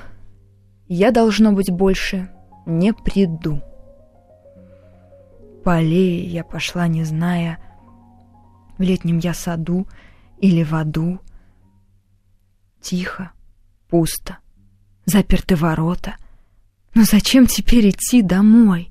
я, 0.88 1.10
должно 1.10 1.52
быть, 1.52 1.70
больше 1.70 2.30
не 2.66 2.92
приду». 2.92 3.62
По 5.64 5.76
аллее 5.76 6.24
я 6.26 6.44
пошла, 6.44 6.86
не 6.86 7.04
зная, 7.04 7.58
в 8.78 8.82
летнем 8.82 9.18
я 9.18 9.32
саду 9.32 9.86
или 10.38 10.62
в 10.64 10.74
аду. 10.74 11.20
Тихо, 12.80 13.30
пусто, 13.88 14.38
заперты 15.06 15.54
ворота. 15.54 16.16
Но 16.94 17.04
зачем 17.04 17.46
теперь 17.46 17.90
идти 17.90 18.22
домой? 18.22 18.90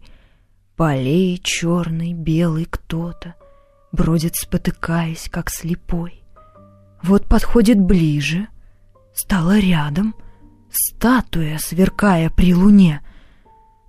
По 0.75 0.89
аллее 0.91 1.37
черный, 1.37 2.13
белый 2.13 2.65
кто-то 2.65 3.35
бродит, 3.91 4.35
спотыкаясь, 4.35 5.29
как 5.29 5.49
слепой. 5.49 6.23
Вот 7.03 7.27
подходит 7.27 7.79
ближе— 7.79 8.47
стала 9.13 9.59
рядом, 9.59 10.15
статуя, 10.69 11.57
сверкая 11.57 12.29
при 12.29 12.53
луне. 12.53 13.01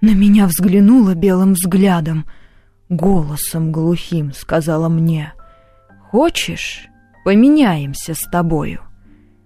На 0.01 0.15
меня 0.15 0.47
взглянула 0.47 1.15
белым 1.15 1.53
взглядом, 1.53 2.27
голосом 2.89 3.73
глухим 3.73 4.33
сказала 4.33 4.89
мне, 4.89 5.33
«Хочешь, 6.11 6.89
поменяемся 7.25 8.15
с 8.15 8.23
тобою?» 8.31 8.81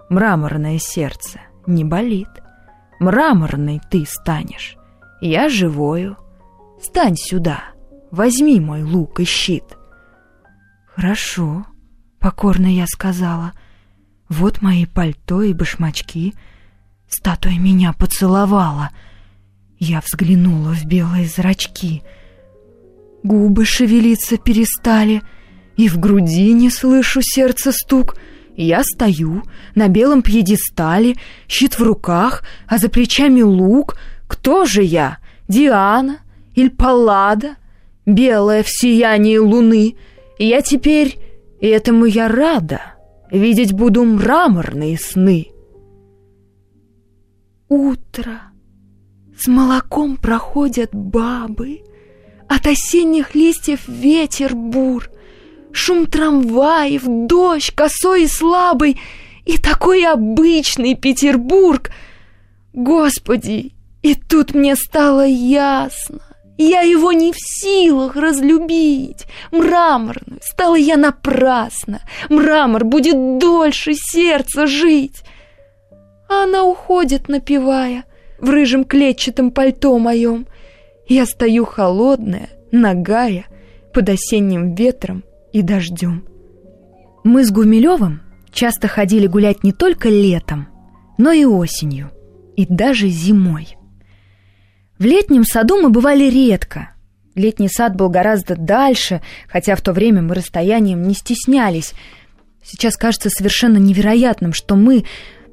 Мраморное 0.09 0.79
сердце 0.79 1.41
не 1.67 1.85
болит, 1.85 2.29
мраморный 3.01 3.81
ты 3.91 4.05
станешь, 4.07 4.77
я 5.21 5.49
живою. 5.49 6.17
Стань 6.81 7.17
сюда, 7.17 7.65
возьми 8.13 8.61
мой 8.61 8.83
лук 8.83 9.19
и 9.19 9.25
щит. 9.25 9.65
Хорошо, 10.95 11.67
покорно 12.21 12.67
я 12.67 12.87
сказала, 12.87 13.53
вот 14.29 14.63
мои 14.63 14.87
пальто 14.87 15.43
и 15.43 15.53
башмачки. 15.53 16.35
Статуя 17.09 17.59
меня 17.59 17.93
поцеловала— 17.93 18.91
я 19.79 20.01
взглянула 20.01 20.73
в 20.73 20.87
белые 20.87 21.27
зрачки. 21.27 22.03
Губы 23.23 23.67
шевелиться 23.67 24.39
перестали, 24.39 25.23
и 25.77 25.89
в 25.89 25.99
груди 25.99 26.53
не 26.53 26.71
слышу 26.71 27.21
сердца 27.23 27.73
стук. 27.73 28.17
Я 28.57 28.83
стою 28.83 29.43
на 29.75 29.89
белом 29.89 30.23
пьедестале, 30.23 31.17
щит 31.47 31.79
в 31.79 31.83
руках, 31.83 32.43
а 32.67 32.79
за 32.79 32.89
плечами 32.89 33.43
лук. 33.43 33.99
Кто 34.27 34.65
же 34.65 34.83
я? 34.83 35.19
Диана 35.47 36.21
или 36.55 36.69
Паллада? 36.69 37.57
Белая 38.07 38.63
в 38.63 38.69
сиянии 38.71 39.37
луны. 39.37 39.97
Я 40.39 40.63
теперь, 40.63 41.19
и 41.61 41.67
этому 41.67 42.07
я 42.07 42.29
рада, 42.29 42.81
видеть 43.31 43.73
буду 43.73 44.05
мраморные 44.05 44.99
сны. 44.99 45.49
Утро. 47.69 48.43
С 49.39 49.47
молоком 49.49 50.17
проходят 50.17 50.91
бабы, 50.95 51.83
От 52.49 52.67
осенних 52.67 53.35
листьев 53.35 53.87
ветер 53.87 54.55
бур, 54.55 55.11
Шум 55.73 56.07
трамваев, 56.07 57.03
дождь 57.05 57.75
косой 57.75 58.25
и 58.25 58.29
слабый, 58.29 59.01
И 59.45 59.59
такой 59.59 60.07
обычный 60.07 60.95
Петербург. 60.95 61.91
Господи, 62.73 63.75
и 64.03 64.15
тут 64.15 64.55
мне 64.55 64.77
стало 64.77 65.27
ясно, 65.27 66.21
я 66.59 66.81
его 66.81 67.13
не 67.13 67.33
в 67.33 67.37
силах 67.39 68.17
разлюбить. 68.17 69.27
Мраморную 69.51 70.41
стала 70.43 70.77
я 70.77 70.97
напрасно. 70.97 72.01
Мрамор 72.29 72.85
будет 72.85 73.39
дольше 73.39 73.93
сердца 73.95 74.67
жить. 74.67 75.23
А 76.29 76.45
она 76.45 76.65
уходит, 76.65 77.29
напевая— 77.29 78.05
в 78.39 78.51
рыжем 78.51 78.85
клетчатом 78.85 79.51
пальто 79.51 79.99
моем. 79.99 80.47
Я 81.09 81.27
стою 81.27 81.65
холодная, 81.65 82.51
нагая, 82.73 83.47
под 83.93 84.09
осенним 84.09 84.75
ветром 84.75 85.25
и 85.53 85.63
дождем. 85.63 86.27
Мы 87.25 87.45
с 87.45 87.51
Гумилевым 87.51 88.23
часто 88.53 88.89
ходили 88.89 89.27
гулять 89.27 89.65
не 89.65 89.73
только 89.73 90.09
летом, 90.09 90.69
но 91.19 91.33
и 91.33 91.45
осенью, 91.45 92.11
и 92.57 92.67
даже 92.67 93.09
зимой. 93.09 93.76
В 94.99 95.05
летнем 95.05 95.45
саду 95.45 95.81
мы 95.81 95.91
бывали 95.91 96.25
редко. 96.25 96.91
Летний 97.35 97.69
сад 97.69 97.95
был 97.95 98.09
гораздо 98.09 98.57
дальше, 98.57 99.21
хотя 99.47 99.77
в 99.77 99.83
то 99.83 99.93
время 99.93 100.23
мы 100.23 100.35
расстоянием 100.35 101.03
не 101.03 101.13
стеснялись. 101.13 101.93
Сейчас 102.65 102.97
кажется 102.97 103.29
совершенно 103.29 103.77
невероятным, 103.77 104.55
что 104.55 104.75
мы, 104.75 105.05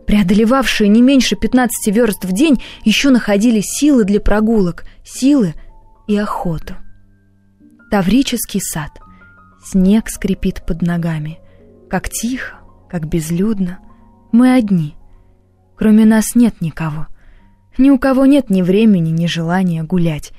преодолевавшие 0.07 0.87
не 0.87 1.01
меньше 1.01 1.35
15 1.35 1.93
верст 1.93 2.23
в 2.23 2.31
день, 2.31 2.63
еще 2.85 3.09
находили 3.09 3.61
силы 3.61 4.05
для 4.05 4.21
прогулок, 4.21 4.85
силы 5.03 5.55
и 6.07 6.15
охоту. 6.15 6.75
Таврический 7.91 8.61
сад. 8.61 8.91
Снег 9.63 10.09
скрипит 10.09 10.65
под 10.65 10.81
ногами. 10.81 11.39
Как 11.89 12.09
тихо, 12.09 12.55
как 12.89 13.07
безлюдно. 13.07 13.79
Мы 14.31 14.53
одни. 14.53 14.95
Кроме 15.75 16.05
нас 16.05 16.33
нет 16.33 16.61
никого. 16.61 17.07
Ни 17.77 17.89
у 17.89 17.97
кого 17.97 18.25
нет 18.25 18.49
ни 18.49 18.61
времени, 18.61 19.09
ни 19.09 19.25
желания 19.25 19.83
гулять. 19.83 20.31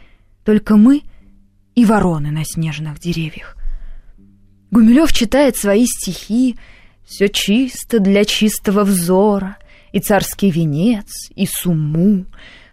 Только 0.45 0.77
мы 0.77 1.03
и 1.75 1.85
вороны 1.85 2.31
на 2.31 2.45
снежных 2.45 3.01
деревьях. 3.01 3.57
Гумилев 4.71 5.13
читает 5.13 5.57
свои 5.57 5.87
стихи, 5.87 6.57
все 7.07 7.29
чисто 7.29 7.99
для 8.01 8.25
чистого 8.25 8.85
взора, 8.85 9.57
И 9.93 10.01
царский 10.01 10.51
венец, 10.51 11.31
и 11.37 11.47
сумму, 11.47 12.25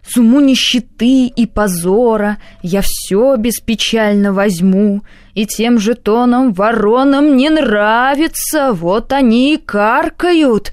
Сумму 0.04 0.40
нищеты 0.40 1.26
и 1.26 1.46
позора 1.46 2.38
Я 2.62 2.82
все 2.82 3.36
беспечально 3.36 4.32
возьму, 4.32 5.02
И 5.34 5.46
тем 5.46 5.78
же 5.78 5.94
тоном 5.94 6.52
воронам 6.52 7.36
не 7.36 7.50
нравится, 7.50 8.72
Вот 8.72 9.12
они 9.12 9.54
и 9.54 9.58
каркают. 9.58 10.72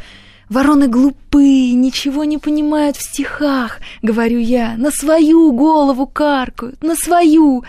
Вороны 0.49 0.88
глупые, 0.88 1.73
ничего 1.73 2.23
не 2.23 2.38
понимают 2.38 2.97
в 2.97 3.03
стихах, 3.03 3.79
Говорю 4.01 4.39
я, 4.39 4.75
на 4.77 4.91
свою 4.91 5.51
голову 5.51 6.07
каркают, 6.07 6.83
на 6.83 6.95
свою. 6.95 7.63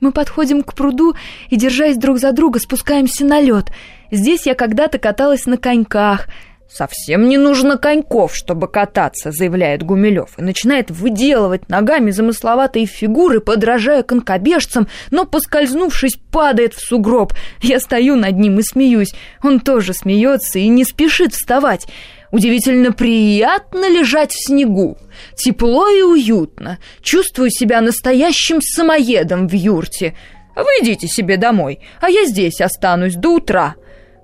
Мы 0.00 0.12
подходим 0.12 0.62
к 0.62 0.74
пруду 0.74 1.14
и, 1.48 1.56
держась 1.56 1.96
друг 1.96 2.18
за 2.18 2.32
друга, 2.32 2.60
спускаемся 2.60 3.24
на 3.24 3.40
лед— 3.40 3.70
Здесь 4.10 4.46
я 4.46 4.54
когда-то 4.54 4.98
каталась 4.98 5.46
на 5.46 5.56
коньках. 5.56 6.26
Совсем 6.72 7.28
не 7.28 7.36
нужно 7.36 7.78
коньков, 7.78 8.32
чтобы 8.32 8.68
кататься, 8.68 9.32
заявляет 9.32 9.82
Гумилев, 9.82 10.38
и 10.38 10.42
начинает 10.42 10.88
выделывать 10.92 11.68
ногами 11.68 12.12
замысловатые 12.12 12.86
фигуры, 12.86 13.40
подражая 13.40 14.04
конкобежцам, 14.04 14.86
но, 15.10 15.24
поскользнувшись, 15.24 16.16
падает 16.30 16.74
в 16.74 16.80
сугроб. 16.80 17.32
Я 17.60 17.80
стою 17.80 18.14
над 18.14 18.38
ним 18.38 18.60
и 18.60 18.62
смеюсь. 18.62 19.12
Он 19.42 19.58
тоже 19.58 19.94
смеется 19.94 20.60
и 20.60 20.68
не 20.68 20.84
спешит 20.84 21.34
вставать. 21.34 21.88
Удивительно 22.30 22.92
приятно 22.92 23.90
лежать 23.90 24.30
в 24.30 24.46
снегу. 24.46 24.96
Тепло 25.34 25.88
и 25.88 26.02
уютно. 26.02 26.78
Чувствую 27.02 27.50
себя 27.50 27.80
настоящим 27.80 28.62
самоедом 28.62 29.48
в 29.48 29.54
юрте. 29.54 30.14
Вы 30.54 30.94
себе 30.94 31.36
домой, 31.36 31.80
а 32.00 32.08
я 32.08 32.26
здесь 32.26 32.60
останусь 32.60 33.16
до 33.16 33.30
утра. 33.30 33.74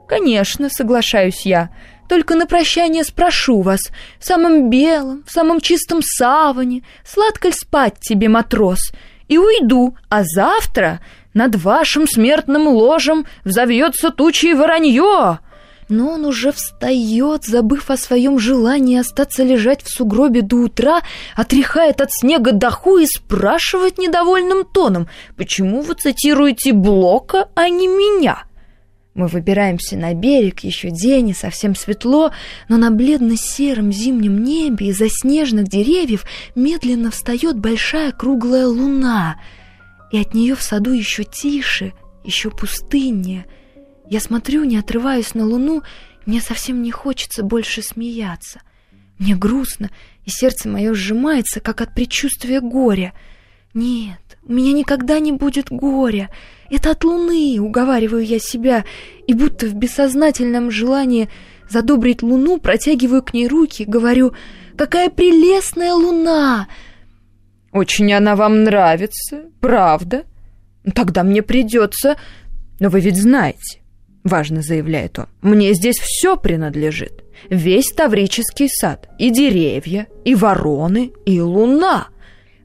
«Конечно, 0.06 0.70
соглашаюсь 0.70 1.44
я. 1.44 1.70
Только 2.08 2.34
на 2.36 2.46
прощание 2.46 3.04
спрошу 3.04 3.62
вас, 3.62 3.80
в 4.18 4.24
самом 4.24 4.70
белом, 4.70 5.24
в 5.26 5.32
самом 5.32 5.60
чистом 5.60 6.00
саване, 6.02 6.82
сладко 7.04 7.48
ли 7.48 7.54
спать 7.54 7.94
тебе, 8.00 8.28
матрос, 8.28 8.92
и 9.28 9.38
уйду, 9.38 9.96
а 10.08 10.22
завтра 10.24 11.00
над 11.34 11.56
вашим 11.56 12.06
смертным 12.06 12.68
ложем 12.68 13.26
взовьется 13.44 14.10
тучей 14.10 14.54
воронье». 14.54 15.40
Но 15.88 16.14
он 16.14 16.24
уже 16.24 16.50
встает, 16.50 17.44
забыв 17.44 17.90
о 17.90 17.96
своем 17.96 18.40
желании 18.40 18.98
остаться 18.98 19.44
лежать 19.44 19.84
в 19.84 19.88
сугробе 19.88 20.42
до 20.42 20.56
утра, 20.56 21.02
отряхает 21.36 22.00
от 22.00 22.12
снега 22.12 22.50
доху 22.50 22.98
и 22.98 23.06
спрашивает 23.06 23.96
недовольным 23.96 24.64
тоном, 24.64 25.08
«Почему 25.36 25.82
вы 25.82 25.94
цитируете 25.94 26.72
Блока, 26.72 27.50
а 27.54 27.68
не 27.68 27.86
меня?» 27.86 28.46
Мы 29.16 29.28
выбираемся 29.28 29.96
на 29.96 30.12
берег, 30.12 30.60
еще 30.60 30.90
день 30.90 31.30
и 31.30 31.34
совсем 31.34 31.74
светло, 31.74 32.32
но 32.68 32.76
на 32.76 32.90
бледно-сером 32.90 33.90
зимнем 33.90 34.44
небе 34.44 34.88
из-за 34.88 35.08
снежных 35.08 35.68
деревьев 35.68 36.26
медленно 36.54 37.10
встает 37.10 37.58
большая 37.58 38.12
круглая 38.12 38.66
луна, 38.66 39.40
и 40.12 40.18
от 40.18 40.34
нее 40.34 40.54
в 40.54 40.62
саду 40.62 40.92
еще 40.92 41.24
тише, 41.24 41.94
еще 42.24 42.50
пустыннее. 42.50 43.46
Я 44.10 44.20
смотрю, 44.20 44.64
не 44.64 44.76
отрываясь 44.76 45.34
на 45.34 45.46
луну, 45.46 45.82
мне 46.26 46.42
совсем 46.42 46.82
не 46.82 46.90
хочется 46.90 47.42
больше 47.42 47.80
смеяться. 47.80 48.60
Мне 49.18 49.34
грустно, 49.34 49.88
и 50.26 50.30
сердце 50.30 50.68
мое 50.68 50.92
сжимается, 50.92 51.60
как 51.60 51.80
от 51.80 51.94
предчувствия 51.94 52.60
горя. 52.60 53.14
Нет, 53.72 54.20
у 54.42 54.52
меня 54.52 54.72
никогда 54.72 55.20
не 55.20 55.32
будет 55.32 55.68
горя. 55.70 56.28
Это 56.70 56.90
от 56.90 57.04
луны, 57.04 57.58
уговариваю 57.60 58.24
я 58.24 58.38
себя, 58.38 58.84
и 59.26 59.34
будто 59.34 59.66
в 59.66 59.74
бессознательном 59.74 60.70
желании 60.70 61.28
задобрить 61.68 62.22
луну 62.22 62.58
протягиваю 62.58 63.22
к 63.22 63.34
ней 63.34 63.48
руки, 63.48 63.84
говорю 63.84 64.32
«Какая 64.76 65.10
прелестная 65.10 65.94
луна!» 65.94 66.68
«Очень 67.72 68.12
она 68.12 68.36
вам 68.36 68.64
нравится, 68.64 69.44
правда? 69.60 70.24
Тогда 70.94 71.22
мне 71.22 71.42
придется...» 71.42 72.16
«Но 72.78 72.88
вы 72.88 73.00
ведь 73.00 73.16
знаете,— 73.16 73.80
важно 74.24 74.60
заявляет 74.60 75.18
он,— 75.18 75.26
мне 75.42 75.72
здесь 75.72 75.98
все 75.98 76.36
принадлежит. 76.36 77.24
Весь 77.48 77.92
Таврический 77.92 78.68
сад, 78.68 79.08
и 79.18 79.30
деревья, 79.30 80.06
и 80.24 80.34
вороны, 80.34 81.12
и 81.24 81.40
луна. 81.40 82.08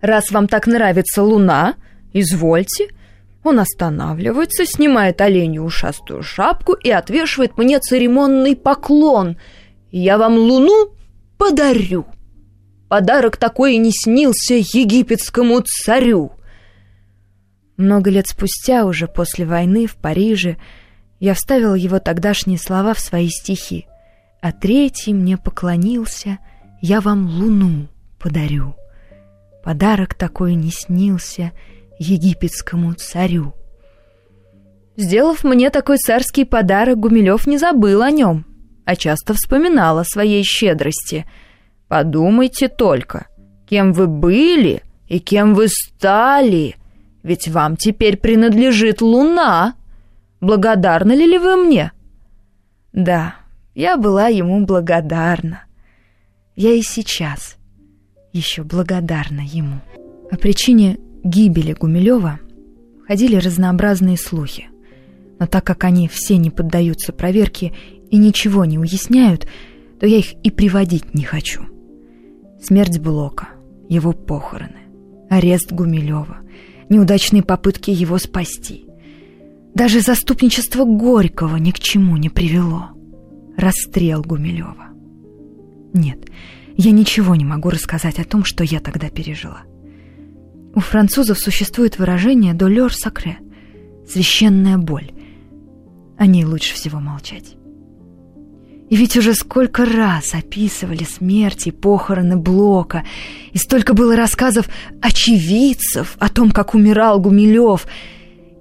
Раз 0.01 0.31
вам 0.31 0.47
так 0.47 0.67
нравится 0.67 1.23
луна, 1.23 1.75
извольте,— 2.13 2.87
он 3.43 3.59
останавливается, 3.59 4.65
снимает 4.65 5.19
оленью 5.19 5.63
ушастую 5.63 6.21
шапку 6.21 6.73
и 6.73 6.89
отвешивает 6.89 7.57
мне 7.57 7.79
церемонный 7.79 8.55
поклон. 8.55 9.37
«Я 9.91 10.17
вам 10.17 10.37
луну 10.37 10.93
подарю». 11.37 12.05
подарок 12.87 13.37
такой 13.37 13.75
и 13.75 13.77
не 13.77 13.91
снился 13.91 14.55
египетскому 14.55 15.61
царю. 15.61 16.33
Много 17.77 18.11
лет 18.11 18.27
спустя, 18.27 18.85
уже 18.85 19.07
после 19.07 19.45
войны 19.45 19.87
в 19.87 19.95
Париже, 19.95 20.57
я 21.19 21.33
вставил 21.33 21.73
его 21.73 21.99
тогдашние 21.99 22.59
слова 22.59 22.93
в 22.93 22.99
свои 22.99 23.29
стихи. 23.29 23.87
«А 24.41 24.51
третий 24.51 25.13
мне 25.13 25.37
поклонился, 25.37 26.39
я 26.81 26.99
вам 26.99 27.27
луну 27.27 27.87
подарю. 28.19 28.75
Подарок 29.63 30.15
такой 30.15 30.55
не 30.55 30.71
снился 30.71 31.51
египетскому 32.01 32.93
царю». 32.93 33.53
Сделав 34.97 35.43
мне 35.43 35.69
такой 35.69 35.97
царский 35.97 36.45
подарок, 36.45 36.99
Гумилев 36.99 37.47
не 37.47 37.57
забыл 37.57 38.01
о 38.01 38.11
нем, 38.11 38.45
а 38.85 38.95
часто 38.95 39.33
вспоминал 39.33 39.99
о 39.99 40.03
своей 40.03 40.43
щедрости. 40.43 41.25
Подумайте 41.87 42.67
только, 42.67 43.27
кем 43.67 43.93
вы 43.93 44.07
были 44.07 44.83
и 45.07 45.19
кем 45.19 45.55
вы 45.55 45.67
стали, 45.69 46.75
ведь 47.23 47.47
вам 47.47 47.77
теперь 47.77 48.17
принадлежит 48.17 49.01
луна. 49.01 49.75
Благодарны 50.41 51.13
ли, 51.13 51.25
ли 51.25 51.37
вы 51.37 51.55
мне? 51.55 51.91
Да, 52.93 53.35
я 53.73 53.95
была 53.97 54.27
ему 54.27 54.65
благодарна. 54.65 55.63
Я 56.55 56.73
и 56.73 56.81
сейчас 56.81 57.57
еще 58.33 58.63
благодарна 58.63 59.41
ему. 59.41 59.79
О 60.31 60.37
причине 60.37 60.97
гибели 61.23 61.73
Гумилева 61.73 62.39
ходили 63.07 63.35
разнообразные 63.35 64.17
слухи. 64.17 64.69
Но 65.39 65.47
так 65.47 65.63
как 65.63 65.83
они 65.83 66.07
все 66.07 66.37
не 66.37 66.49
поддаются 66.49 67.13
проверке 67.13 67.73
и 68.09 68.17
ничего 68.17 68.65
не 68.65 68.77
уясняют, 68.77 69.47
то 69.99 70.05
я 70.05 70.17
их 70.17 70.33
и 70.43 70.51
приводить 70.51 71.13
не 71.13 71.23
хочу. 71.23 71.63
Смерть 72.61 72.99
Блока, 72.99 73.49
его 73.89 74.13
похороны, 74.13 74.81
арест 75.29 75.71
Гумилева, 75.71 76.37
неудачные 76.89 77.43
попытки 77.43 77.89
его 77.89 78.17
спасти. 78.17 78.85
Даже 79.73 80.01
заступничество 80.01 80.85
Горького 80.85 81.55
ни 81.57 81.71
к 81.71 81.79
чему 81.79 82.17
не 82.17 82.29
привело. 82.29 82.89
Расстрел 83.57 84.21
Гумилева. 84.21 84.89
Нет, 85.93 86.19
я 86.77 86.91
ничего 86.91 87.35
не 87.35 87.45
могу 87.45 87.69
рассказать 87.69 88.19
о 88.19 88.25
том, 88.25 88.43
что 88.43 88.63
я 88.63 88.79
тогда 88.79 89.09
пережила. 89.09 89.63
У 90.73 90.79
французов 90.79 91.37
существует 91.37 91.99
выражение 91.99 92.53
«долер 92.53 92.93
сакре»— 92.93 93.39
священная 94.07 94.77
боль, 94.77 95.11
о 96.17 96.25
ней 96.25 96.45
лучше 96.45 96.75
всего 96.75 96.99
молчать. 96.99 97.55
И 98.89 98.95
ведь 98.95 99.15
уже 99.15 99.33
сколько 99.33 99.85
раз 99.85 100.33
описывали 100.33 101.03
смерти 101.03 101.69
и 101.69 101.71
похороны 101.71 102.35
Блока, 102.35 103.05
и 103.51 103.57
столько 103.57 103.93
было 103.93 104.15
рассказов 104.15 104.69
очевидцев 105.01 106.15
о 106.19 106.29
том, 106.29 106.51
как 106.51 106.73
умирал 106.73 107.19
Гумилев, 107.19 107.87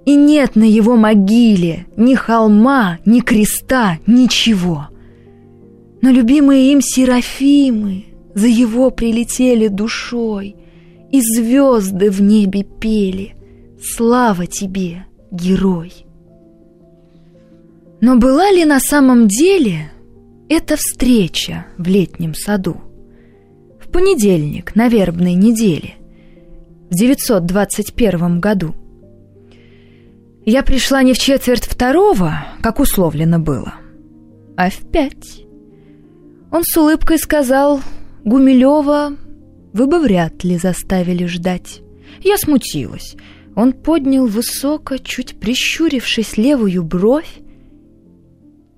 и 0.05 0.15
нет 0.15 0.55
на 0.55 0.63
его 0.63 0.95
могиле 0.95 1.85
ни 1.97 2.15
холма, 2.15 2.99
ни 3.05 3.19
креста, 3.19 3.99
ничего. 4.07 4.87
Но 6.01 6.09
любимые 6.09 6.71
им 6.71 6.81
серафимы 6.81 8.05
за 8.33 8.47
его 8.47 8.89
прилетели 8.89 9.67
душой, 9.67 10.55
и 11.11 11.21
звезды 11.21 12.09
в 12.09 12.21
небе 12.21 12.63
пели 12.63 13.35
«Слава 13.81 14.47
тебе, 14.47 15.05
герой!» 15.31 16.05
Но 17.99 18.17
была 18.17 18.49
ли 18.51 18.65
на 18.65 18.79
самом 18.79 19.27
деле 19.27 19.91
эта 20.49 20.75
встреча 20.75 21.67
в 21.77 21.87
летнем 21.87 22.33
саду? 22.33 22.77
В 23.79 23.89
понедельник 23.89 24.75
на 24.75 24.87
вербной 24.87 25.33
неделе, 25.33 25.95
в 26.89 26.95
921 26.95 28.39
году. 28.39 28.73
Я 30.45 30.63
пришла 30.63 31.03
не 31.03 31.13
в 31.13 31.19
четверть 31.19 31.65
второго, 31.65 32.45
как 32.61 32.79
условлено 32.79 33.37
было, 33.37 33.75
а 34.57 34.71
в 34.71 34.77
пять. 34.91 35.43
Он 36.51 36.63
с 36.63 36.75
улыбкой 36.75 37.19
сказал, 37.19 37.81
«Гумилева 38.25 39.15
вы 39.73 39.87
бы 39.87 39.99
вряд 39.99 40.43
ли 40.43 40.57
заставили 40.57 41.25
ждать». 41.25 41.81
Я 42.23 42.37
смутилась. 42.37 43.15
Он 43.55 43.73
поднял 43.73 44.27
высоко, 44.27 44.97
чуть 44.97 45.39
прищурившись 45.39 46.37
левую 46.37 46.83
бровь, 46.83 47.39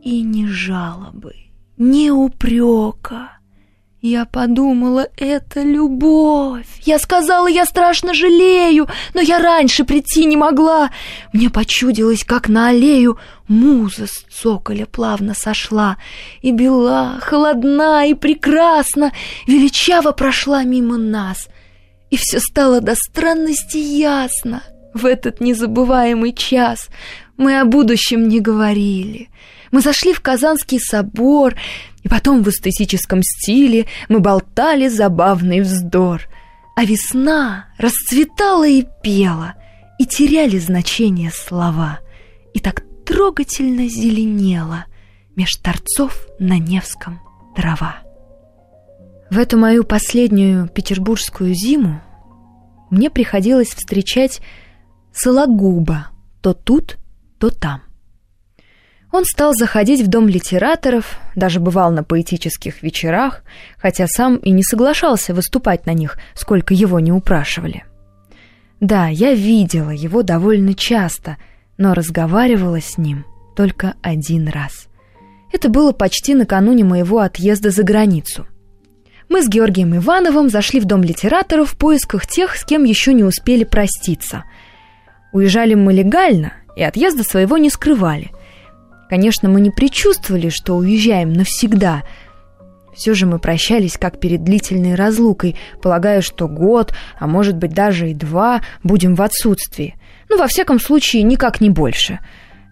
и 0.02 0.22
ни 0.22 0.46
жалобы, 0.46 1.34
ни 1.78 2.10
упрека. 2.10 3.33
Я 4.06 4.26
подумала, 4.26 5.08
это 5.16 5.62
любовь. 5.62 6.68
Я 6.82 7.00
сказала, 7.00 7.48
я 7.48 7.66
страшно 7.66 8.14
жалею, 8.14 8.90
но 9.14 9.22
я 9.22 9.40
раньше 9.40 9.86
прийти 9.86 10.26
не 10.26 10.36
могла. 10.36 10.92
Мне 11.32 11.50
почудилось, 11.50 12.26
как 12.26 12.50
на 12.50 12.68
аллею 12.68 13.18
муза 13.48 14.08
с 14.08 14.26
цоколя 14.30 14.86
плавно 14.88 15.34
сошла, 15.34 15.96
и 16.42 16.52
бела, 16.52 17.18
холодна 17.22 18.06
и 18.06 18.14
прекрасна, 18.14 19.14
величаво 19.48 20.12
прошла 20.12 20.64
мимо 20.64 20.98
нас. 20.98 21.48
И 22.10 22.18
все 22.18 22.42
стало 22.42 22.82
до 22.82 22.96
странности 22.96 23.78
ясно. 23.78 24.64
В 24.94 25.06
этот 25.06 25.40
незабываемый 25.40 26.34
час 26.34 26.90
мы 27.38 27.58
о 27.58 27.64
будущем 27.64 28.28
не 28.28 28.42
говорили— 28.42 29.30
мы 29.74 29.82
зашли 29.82 30.14
в 30.14 30.22
Казанский 30.22 30.80
собор, 30.80 31.56
и 32.04 32.10
потом 32.10 32.44
в 32.44 32.50
эстетическом 32.50 33.22
стиле 33.24 33.88
мы 34.10 34.20
болтали 34.20 34.88
забавный 34.88 35.62
вздор. 35.62 36.22
А 36.76 36.86
весна 36.86 37.68
расцветала 37.78 38.68
и 38.68 38.86
пела, 39.04 39.56
и 40.00 40.06
теряли 40.06 40.58
значение 40.58 41.32
слова, 41.32 42.00
и 42.54 42.60
так 42.60 42.84
трогательно 43.06 43.88
зеленела 43.88 44.86
меж 45.36 45.56
торцов 45.56 46.28
на 46.40 46.58
Невском 46.58 47.22
трава. 47.56 47.98
В 49.30 49.38
эту 49.38 49.58
мою 49.58 49.84
последнюю 49.84 50.68
петербургскую 50.68 51.54
зиму 51.54 52.02
мне 52.90 53.10
приходилось 53.10 53.70
встречать 53.70 54.42
Сологуба 55.14 56.08
то 56.42 56.54
тут, 56.54 56.98
то 57.40 57.50
там. 57.50 57.82
Он 59.14 59.26
стал 59.26 59.54
заходить 59.54 60.02
в 60.02 60.08
дом 60.08 60.28
литераторов, 60.28 61.20
даже 61.36 61.60
бывал 61.60 61.92
на 61.92 62.04
поэтических 62.04 62.82
вечерах, 62.82 63.44
хотя 63.78 64.08
сам 64.08 64.38
и 64.38 64.50
не 64.50 64.64
соглашался 64.64 65.36
выступать 65.36 65.86
на 65.86 65.92
них, 65.92 66.18
сколько 66.34 66.74
его 66.74 67.00
не 67.00 67.12
упрашивали. 67.12 67.84
Да, 68.80 69.10
я 69.10 69.36
видела 69.36 69.92
его 69.92 70.24
довольно 70.24 70.74
часто, 70.74 71.38
но 71.78 71.94
разговаривала 71.94 72.82
с 72.82 72.98
ним 72.98 73.24
только 73.56 73.94
один 74.02 74.48
раз. 74.48 74.88
Это 75.52 75.70
было 75.70 75.92
почти 75.92 76.34
накануне 76.34 76.84
моего 76.84 77.20
отъезда 77.20 77.70
за 77.70 77.84
границу. 77.84 78.48
Мы 79.30 79.44
с 79.44 79.48
Георгием 79.48 79.96
Ивановым 79.96 80.50
зашли 80.50 80.80
в 80.80 80.86
дом 80.86 81.04
литераторов 81.04 81.70
в 81.70 81.78
поисках 81.78 82.26
тех, 82.26 82.58
с 82.58 82.66
кем 82.66 82.84
еще 82.84 83.14
не 83.14 83.24
успели 83.24 83.64
проститься. 83.64 84.44
Уезжали 85.32 85.76
мы 85.76 85.94
легально 85.94 86.54
и 86.76 86.82
отъезда 86.82 87.22
своего 87.24 87.60
не 87.60 87.70
скрывали– 87.70 88.32
Конечно, 89.10 89.50
мы 89.50 89.62
не 89.62 89.70
предчувствовали, 89.70 90.50
что 90.50 90.76
уезжаем 90.76 91.34
навсегда. 91.34 92.04
Все 92.96 93.14
же 93.14 93.26
мы 93.26 93.40
прощались 93.40 93.98
как 93.98 94.20
перед 94.20 94.44
длительной 94.44 94.96
разлукой, 94.96 95.56
полагая, 95.82 96.22
что 96.22 96.48
год, 96.48 96.94
а 97.20 97.28
может 97.28 97.58
быть 97.58 97.74
даже 97.74 98.12
и 98.12 98.14
два, 98.14 98.62
будем 98.84 99.16
в 99.16 99.22
отсутствии. 99.22 99.96
Ну, 100.30 100.38
во 100.38 100.48
всяком 100.48 100.80
случае, 100.80 101.24
никак 101.24 101.60
не 101.60 101.70
больше. 101.70 102.20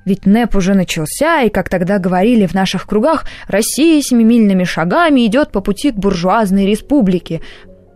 Ведь 0.05 0.25
НЭП 0.25 0.55
уже 0.55 0.73
начался, 0.73 1.41
и, 1.41 1.49
как 1.49 1.69
тогда 1.69 1.99
говорили 1.99 2.47
в 2.47 2.53
наших 2.53 2.87
кругах, 2.87 3.25
Россия 3.47 4.01
семимильными 4.01 4.63
шагами 4.63 5.25
идет 5.25 5.51
по 5.51 5.61
пути 5.61 5.91
к 5.91 5.95
буржуазной 5.95 6.65
республике. 6.65 7.41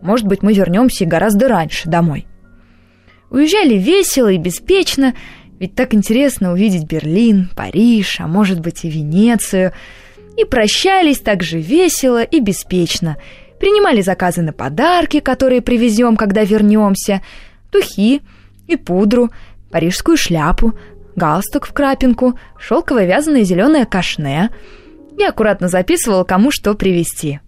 Может 0.02 0.26
быть, 0.26 0.42
мы 0.42 0.52
вернемся 0.52 1.04
гораздо 1.04 1.48
раньше 1.48 1.88
домой. 1.88 2.26
Уезжали 3.30 3.74
весело 3.74 4.28
и 4.28 4.38
беспечно, 4.38 5.14
ведь 5.58 5.74
так 5.74 5.94
интересно 5.94 6.52
увидеть 6.52 6.86
Берлин, 6.86 7.48
Париж, 7.54 8.20
а 8.20 8.26
может 8.26 8.60
быть 8.60 8.84
и 8.84 8.90
Венецию. 8.90 9.72
И 10.36 10.44
прощались 10.44 11.20
так 11.20 11.42
же 11.42 11.58
весело 11.58 12.22
и 12.22 12.40
беспечно. 12.40 13.16
Принимали 13.58 14.02
заказы 14.02 14.42
на 14.42 14.52
подарки, 14.52 15.20
которые 15.20 15.62
привезем, 15.62 16.16
когда 16.16 16.44
вернемся. 16.44 17.22
Духи 17.72 18.20
и 18.66 18.76
пудру, 18.76 19.30
парижскую 19.70 20.18
шляпу, 20.18 20.74
галстук 21.14 21.66
в 21.66 21.72
крапинку, 21.72 22.38
шелковое 22.58 23.06
вязаное 23.06 23.44
зеленое 23.44 23.86
кашне. 23.86 24.50
Я 25.16 25.30
аккуратно 25.30 25.68
записывала, 25.68 26.24
кому 26.24 26.50
что 26.50 26.74
привезти. 26.74 27.40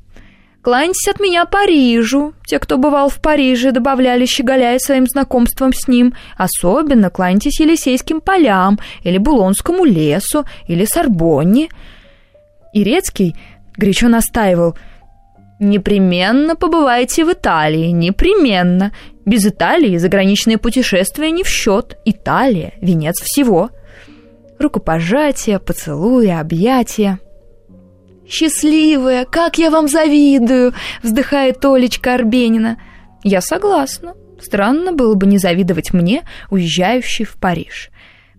Кланяйтесь 0.63 1.09
от 1.09 1.21
меня 1.21 1.45
Парижу. 1.45 2.35
Те, 2.45 2.59
кто 2.59 2.79
бывал 2.79 3.09
в 3.09 3.21
Париже, 3.21 3.71
добавляли, 3.71 4.27
щеголяя 4.27 4.79
своим 4.79 5.07
знакомством 5.07 5.73
с 5.73 5.87
ним. 5.87 6.15
Особенно 6.37 7.11
кланяйтесь 7.11 7.61
Елисейским 7.61 8.21
полям, 8.21 8.79
или 9.03 9.19
Булонскому 9.19 9.85
лесу, 9.85 10.45
или 10.67 10.85
Сорбонне. 10.85 11.69
Ирецкий 12.73 13.37
горячо 13.77 14.09
настаивал. 14.09 14.77
Непременно 15.61 16.55
побывайте 16.55 17.25
в 17.25 17.33
Италии, 17.33 17.89
непременно. 17.89 18.93
Без 19.25 19.47
Италии 19.47 19.97
заграничные 19.97 20.59
путешествия 20.59 21.31
не 21.31 21.45
в 21.45 21.49
счет. 21.49 21.99
Италия– 22.05 22.75
венец 22.81 23.21
всего. 23.21 23.71
Рукопожатия, 24.59 25.59
поцелуи, 25.59 26.29
объятия. 26.29 27.21
«Счастливая, 28.29 29.25
как 29.25 29.57
я 29.57 29.71
вам 29.71 29.89
завидую!»– 29.89 30.75
вздыхает 31.03 31.65
Олечка 31.65 32.15
Арбенина. 32.15 32.79
«Я 33.25 33.41
согласна. 33.41 34.15
Странно 34.41 34.93
было 34.93 35.15
бы 35.15 35.27
не 35.27 35.39
завидовать 35.39 35.95
мне, 35.95 36.23
уезжающей 36.51 37.25
в 37.25 37.35
Париж. 37.35 37.91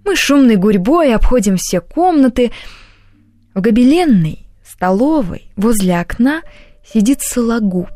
Мы 0.06 0.16
шумной 0.16 0.56
гурьбой 0.56 1.14
обходим 1.14 1.58
все 1.58 1.82
комнаты. 1.82 2.52
В 3.56 3.62
гобеленной, 3.62 4.48
столовой, 4.64 5.52
возле 5.56 6.00
окна 6.00 6.42
сидит 6.86 7.22
сологуб. 7.22 7.90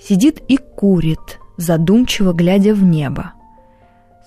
Сидит 0.00 0.42
и 0.48 0.56
курит, 0.56 1.38
задумчиво 1.56 2.32
глядя 2.32 2.74
в 2.74 2.82
небо. 2.82 3.32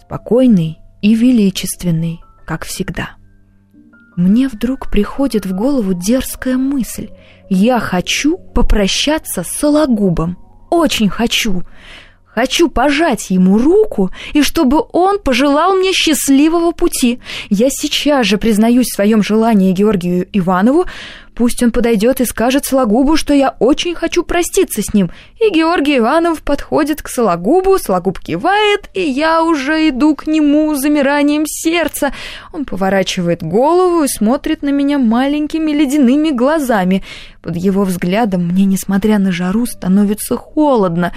Спокойный 0.02 0.78
и 1.02 1.14
величественный, 1.14 2.22
как 2.46 2.64
всегда. 2.64 3.18
Мне 4.16 4.48
вдруг 4.48 4.90
приходит 4.90 5.46
в 5.46 5.54
голову 5.54 5.94
дерзкая 5.94 6.58
мысль. 6.58 7.10
Я 7.50 7.80
хочу 7.80 8.38
попрощаться 8.38 9.44
с 9.44 9.48
Сологубом. 9.48 10.38
Очень 10.70 11.10
хочу. 11.10 11.64
Хочу 12.26 12.70
пожать 12.70 13.30
ему 13.30 13.58
руку, 13.58 14.12
и 14.34 14.42
чтобы 14.42 14.84
он 14.92 15.20
пожелал 15.20 15.76
мне 15.76 15.94
счастливого 15.94 16.72
пути. 16.72 17.20
Я 17.50 17.68
сейчас 17.70 18.26
же 18.26 18.38
признаюсь 18.38 18.88
в 18.88 18.96
своем 18.96 19.24
желании 19.24 19.72
Георгию 19.72 20.28
Иванову, 20.34 20.86
пусть 21.36 21.62
он 21.62 21.72
подойдет 21.72 22.22
и 22.22 22.26
скажет 22.26 22.66
Сологубу, 22.66 23.18
что 23.18 23.34
я 23.34 23.56
очень 23.60 23.94
хочу 23.94 24.24
проститься 24.24 24.82
с 24.82 24.94
ним. 24.94 25.12
И 25.40 25.50
Георгий 25.54 25.98
Иванов 25.98 26.42
подходит 26.42 27.02
к 27.02 27.10
Сологубу, 27.10 27.78
Сологуб 27.78 28.20
кивает, 28.20 28.90
и 28.94 29.02
я 29.02 29.44
уже 29.44 29.90
иду 29.90 30.16
к 30.16 30.28
нему 30.28 30.74
с 30.74 30.80
замиранием 30.80 31.46
сердца. 31.46 32.14
Он 32.54 32.66
поворачивает 32.66 33.44
голову 33.44 34.04
и 34.04 34.08
смотрит 34.08 34.62
на 34.62 34.70
меня 34.70 34.98
маленькими 34.98 35.72
ледяными 35.72 36.32
глазами. 36.32 37.04
Под 37.42 37.56
его 37.56 37.84
взглядом 37.84 38.48
мне, 38.48 38.66
несмотря 38.66 39.20
на 39.20 39.32
жару, 39.32 39.66
становится 39.66 40.38
холодно. 40.38 41.12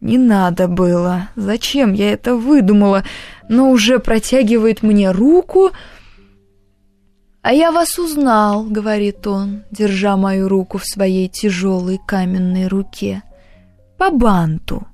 Не 0.00 0.18
надо 0.18 0.68
было. 0.68 1.28
Зачем 1.36 1.92
я 1.92 2.12
это 2.12 2.36
выдумала? 2.36 3.02
Но 3.48 3.70
уже 3.70 3.98
протягивает 3.98 4.82
мне 4.82 5.10
руку. 5.10 5.72
А 7.46 7.52
я 7.52 7.70
вас 7.70 7.96
узнал, 7.96 8.64
говорит 8.64 9.24
он, 9.24 9.62
держа 9.70 10.16
мою 10.16 10.48
руку 10.48 10.78
в 10.78 10.84
своей 10.84 11.28
тяжелой 11.28 12.00
каменной 12.04 12.66
руке. 12.66 13.22
По 13.96 14.10
банту. 14.10 14.84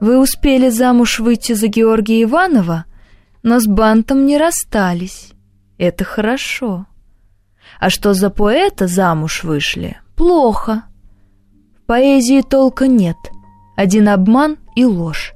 Вы 0.00 0.18
успели 0.18 0.70
замуж 0.70 1.18
выйти 1.18 1.52
за 1.52 1.66
Георгия 1.66 2.22
Иванова, 2.22 2.86
но 3.42 3.60
с 3.60 3.66
бантом 3.66 4.24
не 4.24 4.38
расстались. 4.38 5.32
Это 5.76 6.04
хорошо. 6.04 6.86
А 7.78 7.90
что 7.90 8.14
за 8.14 8.30
поэта 8.30 8.86
замуж 8.86 9.44
вышли? 9.44 9.98
Плохо. 10.16 10.84
В 11.76 11.86
поэзии 11.86 12.40
толка 12.40 12.86
нет— 12.86 13.18
один 13.76 14.08
обман 14.08 14.56
и 14.74 14.86
ложь. 14.86 15.34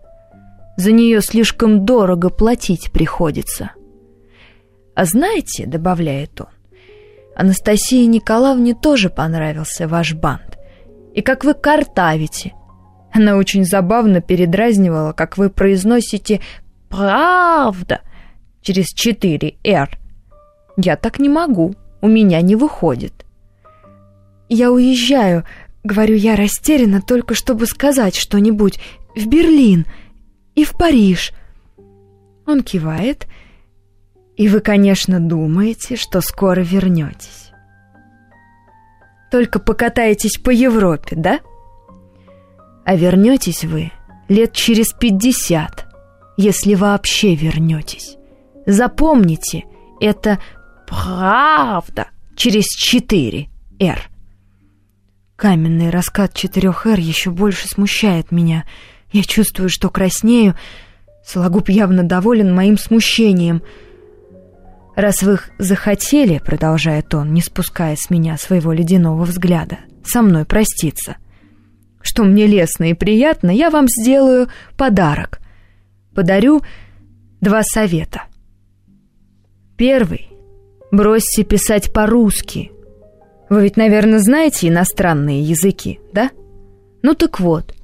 За 0.78 0.92
нее 0.92 1.20
слишком 1.20 1.84
дорого 1.84 2.30
платить 2.30 2.90
приходится. 2.90 3.72
А 4.96 5.04
знаете, 5.04 5.66
добавляет 5.66 6.40
он, 6.40 6.48
Анастасии 7.36 8.04
Николаевне 8.06 8.74
тоже 8.74 9.10
понравился 9.10 9.86
ваш 9.86 10.14
бант. 10.14 10.58
И 11.14 11.22
как 11.22 11.44
вы 11.44 11.54
картавите. 11.54 12.54
Она 13.12 13.36
очень 13.36 13.64
забавно 13.64 14.20
передразнивала, 14.20 15.12
как 15.12 15.38
вы 15.38 15.50
произносите 15.50 16.40
«правда» 16.88 18.00
через 18.60 18.86
четыре 18.86 19.56
«р». 19.62 19.96
Я 20.76 20.96
так 20.96 21.18
не 21.18 21.28
могу, 21.28 21.74
у 22.00 22.08
меня 22.08 22.40
не 22.40 22.56
выходит. 22.56 23.24
Я 24.48 24.72
уезжаю, 24.72 25.44
Говорю 25.86 26.16
я 26.16 26.34
растерянно, 26.34 27.00
только 27.00 27.34
чтобы 27.34 27.66
сказать 27.66 28.16
что-нибудь. 28.16 28.80
В 29.14 29.28
Берлин 29.28 29.86
и 30.56 30.64
в 30.64 30.72
Париж. 30.72 31.30
Он 32.44 32.64
кивает. 32.64 33.28
И 34.36 34.48
вы, 34.48 34.60
конечно, 34.60 35.18
думаете, 35.18 35.96
что 35.96 36.20
скоро 36.20 36.60
вернетесь. 36.60 37.52
Только 39.30 39.58
покатаетесь 39.58 40.38
по 40.38 40.50
Европе, 40.50 41.16
да? 41.16 41.40
А 42.84 42.94
вернетесь 42.94 43.64
вы 43.64 43.92
лет 44.28 44.52
через 44.52 44.92
пятьдесят, 44.92 45.86
если 46.36 46.74
вообще 46.74 47.34
вернетесь. 47.34 48.16
Запомните, 48.66 49.64
это 50.00 50.38
правда 50.86 52.08
через 52.36 52.66
четыре 52.66 53.48
«Р». 53.80 53.98
Каменный 55.36 55.90
раскат 55.90 56.34
четырех 56.34 56.86
«Р» 56.86 56.98
еще 56.98 57.30
больше 57.30 57.68
смущает 57.68 58.32
меня. 58.32 58.64
Я 59.12 59.22
чувствую, 59.22 59.68
что 59.68 59.90
краснею. 59.90 60.54
Сологуб 61.24 61.68
явно 61.68 62.02
доволен 62.02 62.54
моим 62.54 62.78
смущением. 62.78 63.62
«Раз 64.96 65.22
вы 65.22 65.34
их 65.34 65.50
захотели»,— 65.58 66.40
продолжает 66.44 67.14
он, 67.14 67.32
не 67.32 67.42
спуская 67.42 67.94
с 67.96 68.10
меня 68.10 68.36
своего 68.38 68.72
ледяного 68.72 69.24
взгляда,— 69.24 69.78
«со 70.04 70.22
мной 70.22 70.44
проститься. 70.44 71.16
Что 72.00 72.24
мне 72.24 72.46
лестно 72.46 72.90
и 72.90 72.94
приятно, 72.94 73.50
я 73.50 73.70
вам 73.70 73.86
сделаю 73.88 74.48
подарок. 74.76 75.40
Подарю 76.14 76.62
два 77.40 77.62
совета. 77.62 78.22
Первый— 79.76 80.30
бросьте 80.90 81.44
писать 81.44 81.92
по-русски— 81.92 82.72
вы 83.48 83.62
ведь, 83.62 83.76
наверное, 83.76 84.18
знаете 84.18 84.68
иностранные 84.68 85.42
языки, 85.42 86.00
да? 86.12 86.30
Ну 87.02 87.14
так 87.14 87.38
вот, 87.38 87.74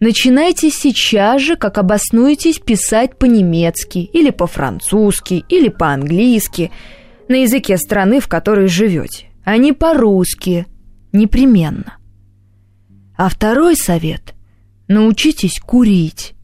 начинайте 0.00 0.70
сейчас 0.70 1.40
же, 1.42 1.56
как 1.56 1.78
обоснуетесь, 1.78 2.58
писать 2.58 3.16
по-немецки 3.18 3.98
или 3.98 4.30
по-французски 4.30 5.44
или 5.48 5.68
по-английски 5.68 6.72
на 7.28 7.42
языке 7.42 7.76
страны, 7.76 8.20
в 8.20 8.28
которой 8.28 8.66
живете, 8.66 9.26
а 9.44 9.56
не 9.56 9.72
по-русски, 9.72 10.66
непременно. 11.12 11.98
А 13.16 13.28
второй 13.28 13.76
совет– 13.76 14.34
научитесь 14.88 15.60
курить. 15.60 16.34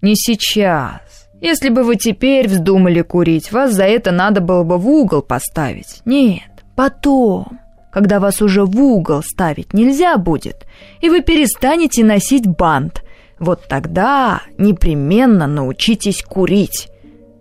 Не 0.00 0.14
сейчас. 0.16 1.00
Если 1.40 1.70
бы 1.70 1.82
вы 1.82 1.96
теперь 1.96 2.48
вздумали 2.48 3.02
курить, 3.02 3.50
вас 3.50 3.72
за 3.72 3.84
это 3.84 4.10
надо 4.10 4.40
было 4.40 4.62
бы 4.62 4.78
в 4.78 4.88
угол 4.88 5.22
поставить. 5.22 6.02
Нет, 6.04 6.64
потом 6.76 7.58
когда 7.92 8.20
вас 8.20 8.40
уже 8.40 8.64
в 8.64 8.80
угол 8.80 9.22
ставить 9.22 9.74
нельзя 9.74 10.16
будет, 10.16 10.66
и 11.00 11.10
вы 11.10 11.20
перестанете 11.20 12.04
носить 12.04 12.46
бант. 12.46 13.04
Вот 13.38 13.68
тогда 13.68 14.42
непременно 14.56 15.46
научитесь 15.46 16.22
курить. 16.22 16.88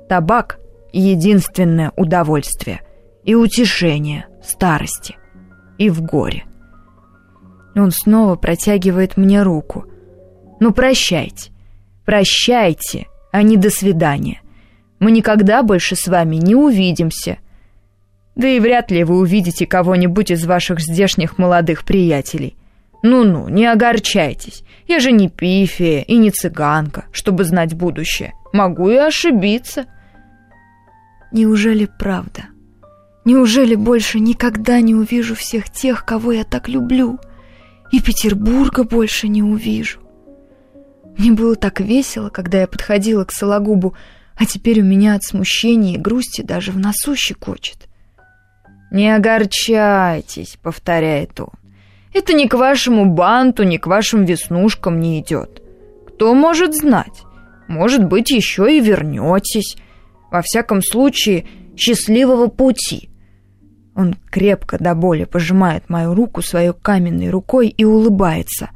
Табак— 0.10 0.60
единственное 0.92 1.94
удовольствие 1.96 2.82
и 3.24 3.34
утешение 3.34 4.28
в 4.44 4.52
старости 4.52 5.16
и 5.78 5.90
в 5.90 6.02
горе. 6.02 6.44
Он 7.76 7.92
снова 7.92 8.36
протягивает 8.36 9.16
мне 9.16 9.44
руку. 9.44 9.86
«Ну, 10.60 10.74
прощайте, 10.74 11.52
прощайте, 12.04 13.08
а 13.32 13.42
не 13.42 13.56
до 13.56 13.70
свидания. 13.70 14.42
Мы 15.00 15.12
никогда 15.12 15.64
больше 15.64 15.96
с 15.96 16.08
вами 16.08 16.36
не 16.36 16.56
увидимся». 16.56 17.38
Да 18.36 18.48
и 18.48 18.60
вряд 18.60 18.92
ли 18.92 19.04
вы 19.04 19.20
увидите 19.20 19.66
кого-нибудь 19.66 20.32
из 20.32 20.46
ваших 20.46 20.80
здешних 20.80 21.38
молодых 21.38 21.84
приятелей. 21.84 22.56
Ну-ну, 23.04 23.50
не 23.50 23.66
огорчайтесь. 23.66 24.64
Я 24.88 25.00
же 25.00 25.12
не 25.12 25.28
пифия 25.28 26.02
и 26.04 26.18
не 26.18 26.32
цыганка, 26.32 27.06
чтобы 27.12 27.44
знать 27.44 27.74
будущее. 27.74 28.34
Могу 28.54 28.90
и 28.90 28.96
ошибиться. 28.96 29.86
Неужели 31.32 31.90
правда? 32.00 32.46
Неужели 33.26 33.76
больше 33.76 34.20
никогда 34.20 34.82
не 34.82 34.96
увижу 34.96 35.36
всех 35.36 35.70
тех, 35.70 36.06
кого 36.06 36.32
я 36.32 36.44
так 36.44 36.68
люблю? 36.68 37.20
И 37.92 38.00
Петербурга 38.02 38.84
больше 38.84 39.28
не 39.28 39.44
увижу. 39.44 40.00
Мне 41.18 41.32
было 41.32 41.56
так 41.56 41.80
весело, 41.82 42.30
когда 42.30 42.62
я 42.62 42.68
подходила 42.68 43.26
к 43.26 43.32
Сологубу, 43.32 43.96
а 44.36 44.46
теперь 44.46 44.82
у 44.82 44.86
меня 44.86 45.16
от 45.16 45.24
смущения 45.24 45.96
и 45.96 46.00
грусти 46.00 46.42
даже 46.42 46.72
в 46.72 46.80
носу 46.80 47.16
щекочет. 47.16 47.88
«Не 48.92 49.16
огорчайтесь»,— 49.16 50.58
повторяет 50.62 51.40
он. 51.40 51.48
«Это 52.14 52.34
ни 52.34 52.46
к 52.46 52.54
вашему 52.54 53.06
банту, 53.06 53.64
ни 53.64 53.78
к 53.78 53.88
вашим 53.88 54.26
веснушкам 54.26 55.00
не 55.00 55.22
идет. 55.22 55.64
Кто 56.08 56.34
может 56.34 56.76
знать? 56.76 57.24
Может 57.70 58.04
быть, 58.04 58.32
еще 58.32 58.78
и 58.78 58.82
вернетесь. 58.82 59.78
Во 60.30 60.42
всяком 60.42 60.82
случае, 60.82 61.46
счастливого 61.78 62.48
пути». 62.48 63.10
Он 63.96 64.16
крепко 64.30 64.78
до 64.78 64.94
боли 64.94 65.24
пожимает 65.24 65.90
мою 65.90 66.14
руку 66.14 66.42
своей 66.42 66.74
каменной 66.74 67.30
рукой 67.30 67.70
и 67.70 67.86
улыбается. 67.86 68.72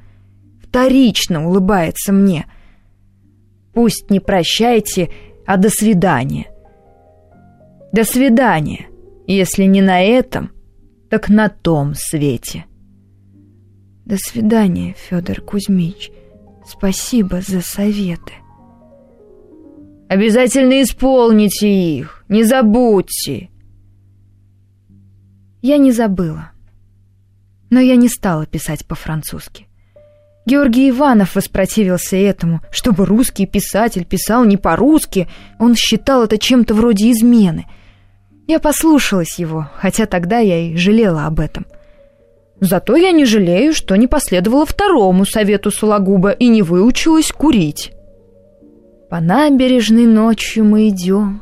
Вторично 0.64 1.48
улыбается 1.48 2.14
мне. 2.14 2.46
Пусть 3.74 4.10
не 4.10 4.22
прощайте, 4.22 5.10
а 5.46 5.58
до 5.58 5.70
свидания. 5.70 6.48
До 7.92 8.04
свидания, 8.04 8.88
если 9.34 9.64
не 9.64 9.82
на 9.82 10.02
этом, 10.02 10.52
так 11.10 11.30
на 11.30 11.50
том 11.50 11.94
свете. 11.96 12.66
До 14.06 14.18
свидания, 14.18 14.96
Федор 14.98 15.42
Кузьмич. 15.42 16.12
Спасибо 16.68 17.42
за 17.42 17.62
советы. 17.62 18.34
Обязательно 20.08 20.82
исполните 20.82 21.68
их, 21.68 22.24
не 22.30 22.44
забудьте. 22.44 23.50
Я 25.62 25.78
не 25.78 25.92
забыла. 25.92 26.52
Но 27.72 27.80
я 27.80 27.96
не 27.96 28.08
стала 28.08 28.46
писать 28.46 28.86
по-французски. 28.86 29.68
Георгий 30.46 30.92
Иванов 30.92 31.36
воспротивился 31.36 32.16
этому, 32.16 32.62
чтобы 32.70 33.06
русский 33.06 33.48
писатель 33.48 34.06
писал 34.06 34.46
не 34.46 34.58
по-русски, 34.58 35.28
он 35.58 35.74
считал 35.76 36.24
это 36.24 36.38
чем-то 36.38 36.76
вроде 36.76 37.10
измены. 37.10 37.66
Я 38.48 38.60
послушалась 38.60 39.40
его, 39.40 39.70
хотя 39.78 40.06
тогда 40.06 40.40
я 40.40 40.60
и 40.60 40.76
жалела 40.76 41.26
об 41.26 41.40
этом. 41.40 41.66
Зато 42.60 42.96
я 42.96 43.12
не 43.12 43.26
жалею, 43.26 43.74
что 43.74 43.96
не 43.96 44.08
последовала 44.08 44.66
второму 44.66 45.26
совету 45.26 45.72
Сологуба 45.72 46.32
и 46.32 46.48
не 46.48 46.62
выучилась 46.62 47.32
курить. 47.32 47.92
По 49.10 49.20
набережной 49.20 50.06
ночью 50.06 50.64
мы 50.64 50.90
идем, 50.90 51.42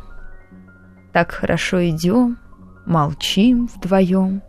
так 1.11 1.31
хорошо 1.31 1.87
идем, 1.87 2.39
молчим 2.85 3.69
вдвоем. 3.73 4.41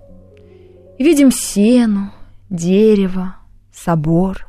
Видим 0.98 1.30
сену, 1.30 2.12
дерево, 2.50 3.36
собор 3.72 4.46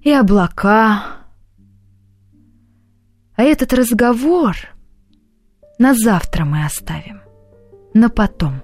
и 0.00 0.10
облака. 0.10 1.04
А 3.36 3.42
этот 3.42 3.72
разговор 3.72 4.56
на 5.82 5.94
завтра 5.94 6.44
мы 6.44 6.64
оставим, 6.64 7.22
на 7.92 8.08
потом, 8.08 8.62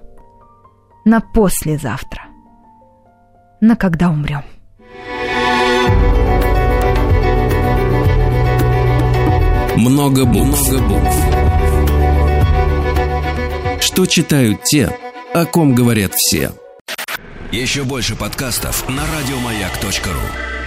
на 1.03 1.19
послезавтра, 1.19 2.21
на 3.59 3.75
когда 3.75 4.09
умрем. 4.09 4.43
Много 9.75 10.23
букв. 10.23 10.71
Много 10.71 10.79
букв. 10.87 11.15
Что 13.81 14.05
читают 14.05 14.63
те, 14.63 14.97
о 15.33 15.45
ком 15.45 15.75
говорят 15.75 16.13
все. 16.15 16.53
Еще 17.51 17.83
больше 17.83 18.15
подкастов 18.15 18.87
на 18.87 19.03
радиомаяк.ру. 19.05 20.58